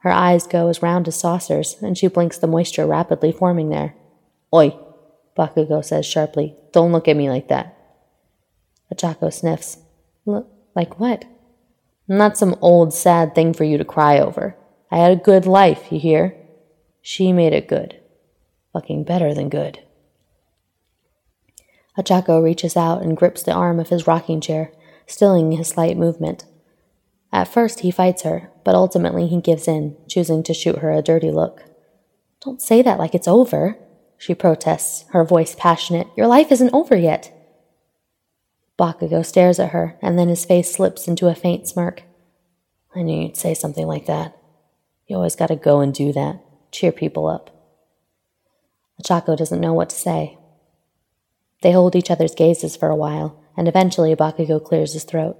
Her 0.01 0.11
eyes 0.11 0.47
go 0.47 0.69
as 0.69 0.83
round 0.83 1.09
as 1.09 1.17
saucers, 1.17 1.77
and 1.83 1.97
she 1.97 2.07
blinks 2.07 2.39
the 2.39 2.47
moisture 2.47 2.87
rapidly 2.87 3.33
forming 3.33 3.69
there. 3.69 3.95
Oi, 4.53 4.75
Bakugo 5.37 5.85
says 5.85 6.07
sharply. 6.07 6.57
Don't 6.73 6.93
look 6.93 7.07
at 7.07 7.17
me 7.17 7.29
like 7.29 7.49
that. 7.49 7.77
Ochako 8.93 9.33
sniffs. 9.33 9.79
Look, 10.25 10.49
like 10.75 10.99
what? 10.99 11.25
Not 12.09 12.37
some 12.37 12.57
old 12.61 12.93
sad 12.93 13.35
thing 13.35 13.53
for 13.53 13.65
you 13.65 13.79
to 13.79 13.85
cry 13.85 14.19
over. 14.19 14.57
I 14.91 14.99
had 14.99 15.13
a 15.13 15.17
good 15.17 15.47
life, 15.47 15.93
you 15.93 16.01
hear? 16.01 16.35
She 17.03 17.33
made 17.33 17.53
it 17.53 17.69
good. 17.69 18.01
Fucking 18.73 19.05
better 19.05 19.35
than 19.35 19.49
good. 19.49 19.81
Ochako 21.99 22.43
reaches 22.43 22.77
out 22.77 23.03
and 23.03 23.17
grips 23.17 23.43
the 23.43 23.53
arm 23.53 23.79
of 23.79 23.91
his 23.91 24.07
rocking 24.07 24.41
chair, 24.41 24.73
stilling 25.07 25.53
his 25.53 25.69
slight 25.69 25.97
movement. 25.97 26.45
At 27.33 27.49
first, 27.49 27.81
he 27.81 27.91
fights 27.91 28.23
her, 28.23 28.51
but 28.65 28.75
ultimately 28.75 29.27
he 29.27 29.41
gives 29.41 29.69
in, 29.69 29.97
choosing 30.09 30.43
to 30.45 30.55
shoot 30.55 30.79
her 30.79 30.91
a 30.91 31.03
dirty 31.03 31.31
look. 31.31 31.65
Don't 32.45 32.61
say 32.61 32.83
that 32.83 32.99
like 32.99 33.15
it's 33.15 33.29
over, 33.29 33.79
she 34.19 34.35
protests, 34.35 35.05
her 35.11 35.25
voice 35.25 35.55
passionate. 35.57 36.09
Your 36.17 36.27
life 36.27 36.51
isn't 36.51 36.75
over 36.75 36.97
yet. 36.97 37.33
Bakugo 38.79 39.25
stares 39.25 39.59
at 39.59 39.71
her, 39.71 39.97
and 40.03 40.19
then 40.19 40.29
his 40.29 40.45
face 40.45 40.73
slips 40.73 41.07
into 41.07 41.29
a 41.29 41.35
faint 41.35 41.69
smirk. 41.69 42.03
I 42.95 43.03
knew 43.03 43.23
you'd 43.23 43.37
say 43.37 43.55
something 43.55 43.87
like 43.87 44.07
that. 44.07 44.37
You 45.07 45.17
always 45.17 45.37
gotta 45.37 45.57
go 45.57 45.81
and 45.81 45.95
do 45.95 46.13
that, 46.13 46.41
cheer 46.73 46.93
people 46.93 47.27
up. 47.27 47.51
Ochako 49.01 49.37
doesn't 49.37 49.61
know 49.61 49.73
what 49.73 49.91
to 49.91 49.97
say, 49.97 50.39
they 51.63 51.73
hold 51.73 51.95
each 51.95 52.11
other's 52.11 52.35
gazes 52.35 52.77
for 52.77 52.89
a 52.89 52.97
while, 52.97 53.39
and 53.57 53.69
eventually 53.69 54.15
Bakugo 54.15 54.65
clears 54.65 54.95
his 54.95 55.05
throat. 55.05 55.37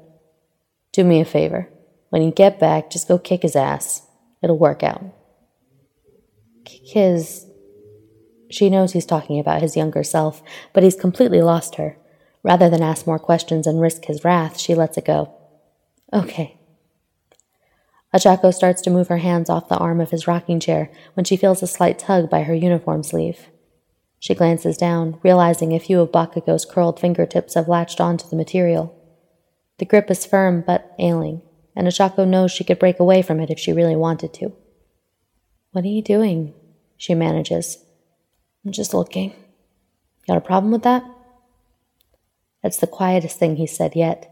Do 0.93 1.05
me 1.05 1.21
a 1.21 1.25
favor. 1.25 1.69
When 2.11 2.23
you 2.23 2.31
get 2.31 2.61
back, 2.61 2.91
just 2.91 3.09
go 3.09 3.19
kick 3.19 3.43
his 3.43 3.57
ass. 3.57 4.07
It'll 4.43 4.59
work 4.59 4.83
out. 4.83 5.03
Kick 6.65 6.83
his. 6.85 7.47
She 8.51 8.69
knows 8.69 8.93
he's 8.93 9.07
talking 9.07 9.39
about 9.39 9.63
his 9.63 9.77
younger 9.77 10.03
self, 10.03 10.43
but 10.73 10.83
he's 10.83 10.97
completely 10.97 11.41
lost 11.41 11.77
her. 11.77 11.97
Rather 12.43 12.69
than 12.69 12.83
ask 12.83 13.07
more 13.07 13.19
questions 13.19 13.67
and 13.67 13.81
risk 13.81 14.07
his 14.07 14.25
wrath, 14.25 14.59
she 14.59 14.75
lets 14.75 14.99
it 14.99 15.05
go. 15.05 15.33
Okay. 16.13 16.57
Ochako 18.15 18.53
starts 18.53 18.83
to 18.83 18.91
move 18.91 19.09
her 19.09 19.19
hands 19.19 19.49
off 19.49 19.69
the 19.69 19.77
arm 19.77 20.01
of 20.01 20.11
his 20.11 20.27
rocking 20.27 20.59
chair 20.59 20.91
when 21.15 21.25
she 21.25 21.37
feels 21.37 21.63
a 21.63 21.67
slight 21.67 21.99
tug 21.99 22.29
by 22.29 22.43
her 22.43 22.55
uniform 22.55 23.05
sleeve. 23.05 23.49
She 24.19 24.35
glances 24.35 24.77
down, 24.77 25.19
realizing 25.23 25.73
a 25.73 25.79
few 25.79 26.01
of 26.01 26.11
Bakugo's 26.11 26.65
curled 26.65 26.99
fingertips 26.99 27.55
have 27.55 27.69
latched 27.69 28.01
onto 28.01 28.29
the 28.29 28.37
material. 28.37 28.97
The 29.79 29.85
grip 29.85 30.11
is 30.11 30.27
firm 30.27 30.65
but 30.67 30.93
ailing, 30.99 31.43
and 31.75 31.87
Ochako 31.87 32.27
knows 32.27 32.51
she 32.51 32.65
could 32.65 32.79
break 32.79 33.01
away 33.01 33.23
from 33.23 33.41
it 33.41 33.51
if 33.51 33.59
she 33.59 33.73
really 33.73 33.97
wanted 33.97 34.33
to. 34.35 34.53
What 35.73 35.85
are 35.85 35.89
you 35.89 36.03
doing? 36.03 36.55
She 36.97 37.15
manages. 37.15 37.79
I'm 38.65 38.73
just 38.73 38.93
looking. 38.93 39.35
Got 40.27 40.37
a 40.37 40.41
problem 40.41 40.73
with 40.73 40.83
that? 40.83 41.05
That's 42.63 42.77
the 42.77 42.87
quietest 42.87 43.39
thing 43.39 43.57
he's 43.57 43.77
said 43.77 43.97
yet. 43.97 44.27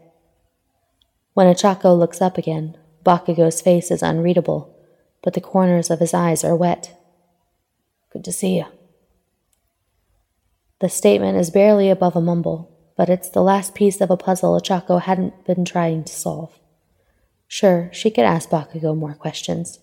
When 1.33 1.47
Ochako 1.47 1.97
looks 1.97 2.21
up 2.21 2.37
again, 2.37 2.77
Bakugo's 3.03 3.61
face 3.61 3.91
is 3.91 4.03
unreadable, 4.03 4.75
but 5.23 5.33
the 5.33 5.41
corners 5.41 5.89
of 5.89 5.99
his 5.99 6.13
eyes 6.13 6.43
are 6.43 6.55
wet. 6.55 6.95
Good 8.11 8.23
to 8.25 8.31
see 8.31 8.57
you. 8.57 8.65
The 10.79 10.89
statement 10.89 11.37
is 11.37 11.49
barely 11.49 11.89
above 11.89 12.15
a 12.15 12.21
mumble, 12.21 12.71
but 12.95 13.09
it's 13.09 13.29
the 13.29 13.41
last 13.41 13.75
piece 13.75 14.01
of 14.01 14.09
a 14.09 14.17
puzzle 14.17 14.59
Ochako 14.59 15.01
hadn't 15.01 15.45
been 15.45 15.65
trying 15.65 16.03
to 16.03 16.13
solve. 16.13 16.59
Sure, 17.51 17.89
she 17.91 18.11
could 18.11 18.25
ask 18.25 18.49
Bakugo 18.49 18.95
more 18.95 19.15
questions. 19.15 19.79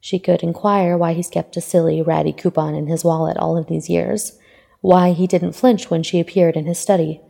She 0.00 0.18
could 0.18 0.42
inquire 0.42 0.96
why 0.96 1.12
he's 1.12 1.28
kept 1.28 1.56
a 1.56 1.60
silly, 1.60 2.00
ratty 2.00 2.32
coupon 2.32 2.74
in 2.74 2.86
his 2.86 3.04
wallet 3.04 3.36
all 3.36 3.56
of 3.58 3.66
these 3.66 3.90
years, 3.90 4.38
why 4.80 5.12
he 5.12 5.26
didn't 5.26 5.52
flinch 5.52 5.90
when 5.90 6.02
she 6.02 6.18
appeared 6.18 6.56
in 6.56 6.64
his 6.64 6.78
study, 6.78 7.20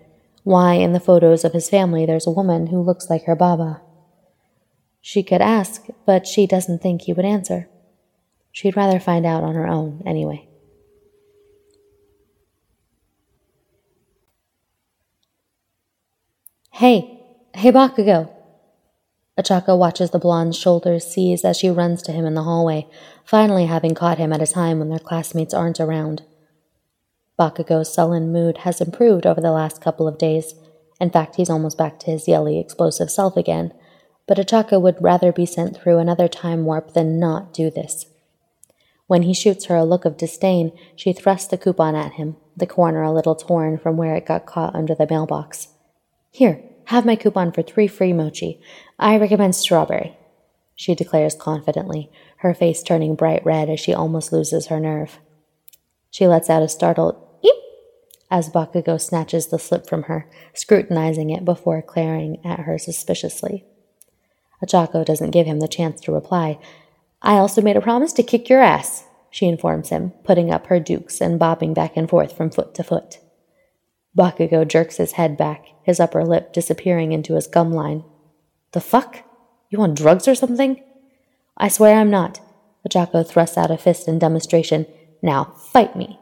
why 0.44 0.74
in 0.74 0.92
the 0.92 1.00
photos 1.00 1.44
of 1.44 1.52
his 1.52 1.68
family 1.68 2.06
there's 2.06 2.26
a 2.26 2.30
woman 2.30 2.68
who 2.68 2.80
looks 2.80 3.10
like 3.10 3.24
her 3.24 3.34
baba. 3.34 3.82
She 5.00 5.22
could 5.22 5.42
ask, 5.42 5.87
but 6.06 6.26
she 6.26 6.46
doesn't 6.46 6.80
think 6.80 7.02
he 7.02 7.12
would 7.12 7.24
answer. 7.24 7.68
She'd 8.52 8.76
rather 8.76 9.00
find 9.00 9.26
out 9.26 9.42
on 9.42 9.56
her 9.56 9.66
own, 9.66 10.02
anyway. 10.06 10.48
Hey, 16.70 17.14
Hey, 17.54 17.70
Bakugo! 17.70 18.30
Ochako 19.38 19.76
watches 19.76 20.10
the 20.10 20.18
blonde's 20.18 20.56
shoulders 20.56 21.06
seize 21.06 21.44
as 21.44 21.58
she 21.58 21.68
runs 21.68 22.02
to 22.02 22.12
him 22.12 22.24
in 22.24 22.34
the 22.34 22.44
hallway, 22.44 22.86
finally 23.24 23.66
having 23.66 23.94
caught 23.94 24.18
him 24.18 24.32
at 24.32 24.42
a 24.42 24.46
time 24.46 24.78
when 24.78 24.90
their 24.90 24.98
classmates 24.98 25.52
aren't 25.52 25.80
around. 25.80 26.22
Bakugo's 27.38 27.92
sullen 27.92 28.32
mood 28.32 28.58
has 28.58 28.80
improved 28.80 29.26
over 29.26 29.40
the 29.40 29.50
last 29.50 29.80
couple 29.80 30.06
of 30.06 30.18
days. 30.18 30.54
In 31.00 31.10
fact, 31.10 31.34
he's 31.34 31.50
almost 31.50 31.76
back 31.76 31.98
to 32.00 32.12
his 32.12 32.28
yelly, 32.28 32.60
explosive 32.60 33.10
self 33.10 33.36
again. 33.36 33.72
But 34.28 34.38
Ochako 34.38 34.80
would 34.80 35.02
rather 35.02 35.32
be 35.32 35.46
sent 35.46 35.76
through 35.76 35.98
another 35.98 36.28
time 36.28 36.64
warp 36.64 36.92
than 36.92 37.18
not 37.18 37.52
do 37.52 37.70
this. 37.70 38.06
When 39.06 39.22
he 39.22 39.34
shoots 39.34 39.66
her 39.66 39.76
a 39.76 39.84
look 39.84 40.04
of 40.04 40.16
disdain, 40.16 40.72
she 40.94 41.12
thrusts 41.12 41.48
the 41.48 41.58
coupon 41.58 41.94
at 41.96 42.12
him, 42.12 42.36
the 42.56 42.66
corner 42.66 43.02
a 43.02 43.12
little 43.12 43.34
torn 43.34 43.78
from 43.78 43.96
where 43.96 44.14
it 44.14 44.26
got 44.26 44.46
caught 44.46 44.74
under 44.74 44.94
the 44.94 45.06
mailbox. 45.10 45.68
Here, 46.30 46.62
have 46.86 47.06
my 47.06 47.16
coupon 47.16 47.52
for 47.52 47.62
three 47.62 47.88
free 47.88 48.12
mochi. 48.12 48.60
I 48.98 49.16
recommend 49.18 49.54
strawberry, 49.54 50.16
she 50.74 50.94
declares 50.94 51.34
confidently, 51.34 52.10
her 52.38 52.54
face 52.54 52.82
turning 52.82 53.14
bright 53.14 53.44
red 53.44 53.70
as 53.70 53.80
she 53.80 53.94
almost 53.94 54.32
loses 54.32 54.66
her 54.66 54.80
nerve. 54.80 55.18
She 56.10 56.26
lets 56.26 56.50
out 56.50 56.62
a 56.62 56.68
startled 56.68 57.16
eep 57.42 57.54
as 58.30 58.50
Bakugo 58.50 59.00
snatches 59.00 59.48
the 59.48 59.58
slip 59.58 59.86
from 59.86 60.04
her, 60.04 60.28
scrutinizing 60.52 61.30
it 61.30 61.44
before 61.44 61.84
glaring 61.86 62.44
at 62.44 62.60
her 62.60 62.78
suspiciously. 62.78 63.64
Ochako 64.62 65.04
doesn't 65.04 65.30
give 65.30 65.46
him 65.46 65.60
the 65.60 65.68
chance 65.68 66.00
to 66.02 66.12
reply. 66.12 66.58
I 67.22 67.34
also 67.34 67.62
made 67.62 67.76
a 67.76 67.80
promise 67.80 68.12
to 68.14 68.22
kick 68.22 68.48
your 68.48 68.60
ass, 68.60 69.04
she 69.30 69.46
informs 69.46 69.88
him, 69.88 70.12
putting 70.24 70.50
up 70.50 70.66
her 70.66 70.80
dukes 70.80 71.20
and 71.20 71.38
bobbing 71.38 71.74
back 71.74 71.96
and 71.96 72.08
forth 72.08 72.36
from 72.36 72.50
foot 72.50 72.74
to 72.74 72.84
foot. 72.84 73.18
Bakugo 74.16 74.66
jerks 74.66 74.96
his 74.96 75.12
head 75.12 75.36
back, 75.36 75.66
his 75.84 76.00
upper 76.00 76.24
lip 76.24 76.52
disappearing 76.52 77.12
into 77.12 77.34
his 77.34 77.46
gum 77.46 77.72
line. 77.72 78.04
The 78.72 78.80
fuck? 78.80 79.22
You 79.70 79.80
on 79.82 79.94
drugs 79.94 80.26
or 80.26 80.34
something? 80.34 80.82
I 81.56 81.68
swear 81.68 81.98
I'm 81.98 82.10
not. 82.10 82.40
Ochako 82.88 83.26
thrusts 83.26 83.56
out 83.56 83.70
a 83.70 83.78
fist 83.78 84.08
in 84.08 84.18
demonstration. 84.18 84.86
Now, 85.22 85.44
fight 85.44 85.94
me. 85.94 86.18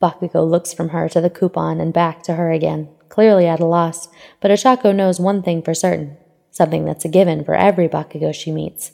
Bakugo 0.00 0.48
looks 0.48 0.72
from 0.72 0.90
her 0.90 1.08
to 1.08 1.20
the 1.20 1.28
coupon 1.28 1.80
and 1.80 1.92
back 1.92 2.22
to 2.22 2.34
her 2.34 2.50
again, 2.50 2.88
clearly 3.08 3.46
at 3.46 3.60
a 3.60 3.66
loss, 3.66 4.08
but 4.40 4.50
Ochako 4.50 4.94
knows 4.94 5.20
one 5.20 5.42
thing 5.42 5.62
for 5.62 5.74
certain, 5.74 6.16
something 6.50 6.84
that's 6.84 7.04
a 7.04 7.08
given 7.08 7.44
for 7.44 7.54
every 7.54 7.88
Bakugo 7.88 8.34
she 8.34 8.50
meets. 8.50 8.92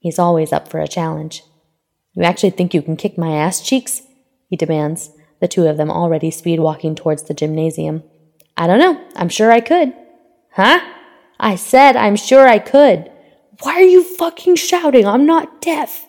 He's 0.00 0.18
always 0.18 0.52
up 0.52 0.68
for 0.68 0.80
a 0.80 0.88
challenge. 0.88 1.42
You 2.12 2.24
actually 2.24 2.50
think 2.50 2.74
you 2.74 2.82
can 2.82 2.96
kick 2.96 3.16
my 3.16 3.34
ass 3.34 3.62
cheeks? 3.62 4.02
He 4.48 4.56
demands, 4.56 5.10
the 5.40 5.48
two 5.48 5.66
of 5.66 5.78
them 5.78 5.90
already 5.90 6.30
speed 6.30 6.60
walking 6.60 6.94
towards 6.94 7.22
the 7.22 7.34
gymnasium. 7.34 8.02
I 8.56 8.66
don't 8.66 8.78
know. 8.78 9.04
I'm 9.16 9.28
sure 9.28 9.50
I 9.50 9.60
could. 9.60 9.92
Huh? 10.52 10.80
I 11.40 11.56
said 11.56 11.96
I'm 11.96 12.16
sure 12.16 12.46
I 12.46 12.58
could. 12.58 13.10
Why 13.62 13.74
are 13.74 13.82
you 13.82 14.02
fucking 14.02 14.56
shouting? 14.56 15.06
I'm 15.06 15.26
not 15.26 15.60
deaf. 15.60 16.06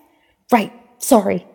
Right, 0.51 0.71
sorry. 0.99 1.47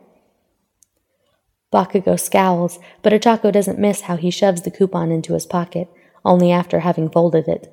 Bakugo 1.73 2.19
scowls, 2.19 2.79
but 3.03 3.13
Ochako 3.13 3.53
doesn't 3.53 3.79
miss 3.79 4.03
how 4.03 4.17
he 4.17 4.31
shoves 4.31 4.63
the 4.63 4.71
coupon 4.71 5.13
into 5.13 5.35
his 5.35 5.47
pocket, 5.47 5.89
only 6.25 6.51
after 6.51 6.81
having 6.81 7.09
folded 7.09 7.47
it. 7.47 7.73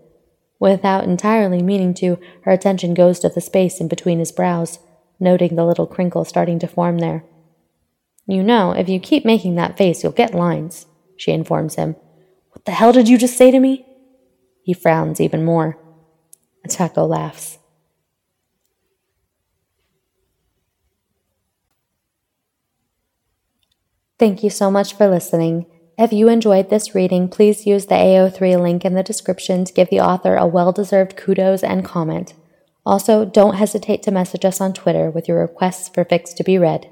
Without 0.60 1.04
entirely 1.04 1.62
meaning 1.62 1.94
to, 1.96 2.20
her 2.44 2.52
attention 2.52 2.94
goes 2.94 3.20
to 3.20 3.30
the 3.30 3.42
space 3.42 3.80
in 3.80 3.88
between 3.88 4.20
his 4.20 4.32
brows, 4.32 4.80
noting 5.20 5.56
the 5.56 5.66
little 5.66 5.88
crinkle 5.88 6.26
starting 6.26 6.60
to 6.60 6.68
form 6.68 7.00
there. 7.00 7.24
You 8.28 8.44
know, 8.44 8.72
if 8.72 8.90
you 8.90 9.00
keep 9.00 9.26
making 9.26 9.56
that 9.56 9.78
face, 9.78 10.04
you'll 10.04 10.12
get 10.12 10.36
lines, 10.36 10.86
she 11.16 11.32
informs 11.32 11.76
him. 11.76 11.96
What 12.58 12.66
the 12.66 12.72
hell 12.72 12.92
did 12.92 13.08
you 13.08 13.20
just 13.20 13.38
say 13.38 13.52
to 13.52 13.60
me? 13.60 13.86
He 14.64 14.74
frowns 14.74 15.22
even 15.22 15.46
more. 15.46 15.78
Ochako 16.68 17.08
laughs. 17.08 17.60
Thank 24.18 24.42
you 24.42 24.50
so 24.50 24.72
much 24.72 24.96
for 24.96 25.08
listening. 25.08 25.68
If 26.00 26.12
you 26.12 26.30
enjoyed 26.30 26.72
this 26.72 26.96
reading, 26.96 27.30
please 27.30 27.68
use 27.68 27.86
the 27.86 27.94
AO3 27.94 28.60
link 28.60 28.84
in 28.84 28.96
the 28.96 29.04
description 29.04 29.64
to 29.64 29.72
give 29.72 29.92
the 29.92 30.02
author 30.02 30.36
a 30.36 30.48
well 30.48 30.72
deserved 30.72 31.16
kudos 31.16 31.62
and 31.64 31.86
comment. 31.86 32.34
Also, 32.88 33.24
don't 33.24 33.58
hesitate 33.58 34.02
to 34.02 34.10
message 34.10 34.44
us 34.44 34.60
on 34.60 34.74
Twitter 34.74 35.12
with 35.12 35.28
your 35.28 35.42
requests 35.42 35.90
for 35.90 36.04
fics 36.04 36.34
to 36.34 36.44
be 36.44 36.58
read. 36.58 36.90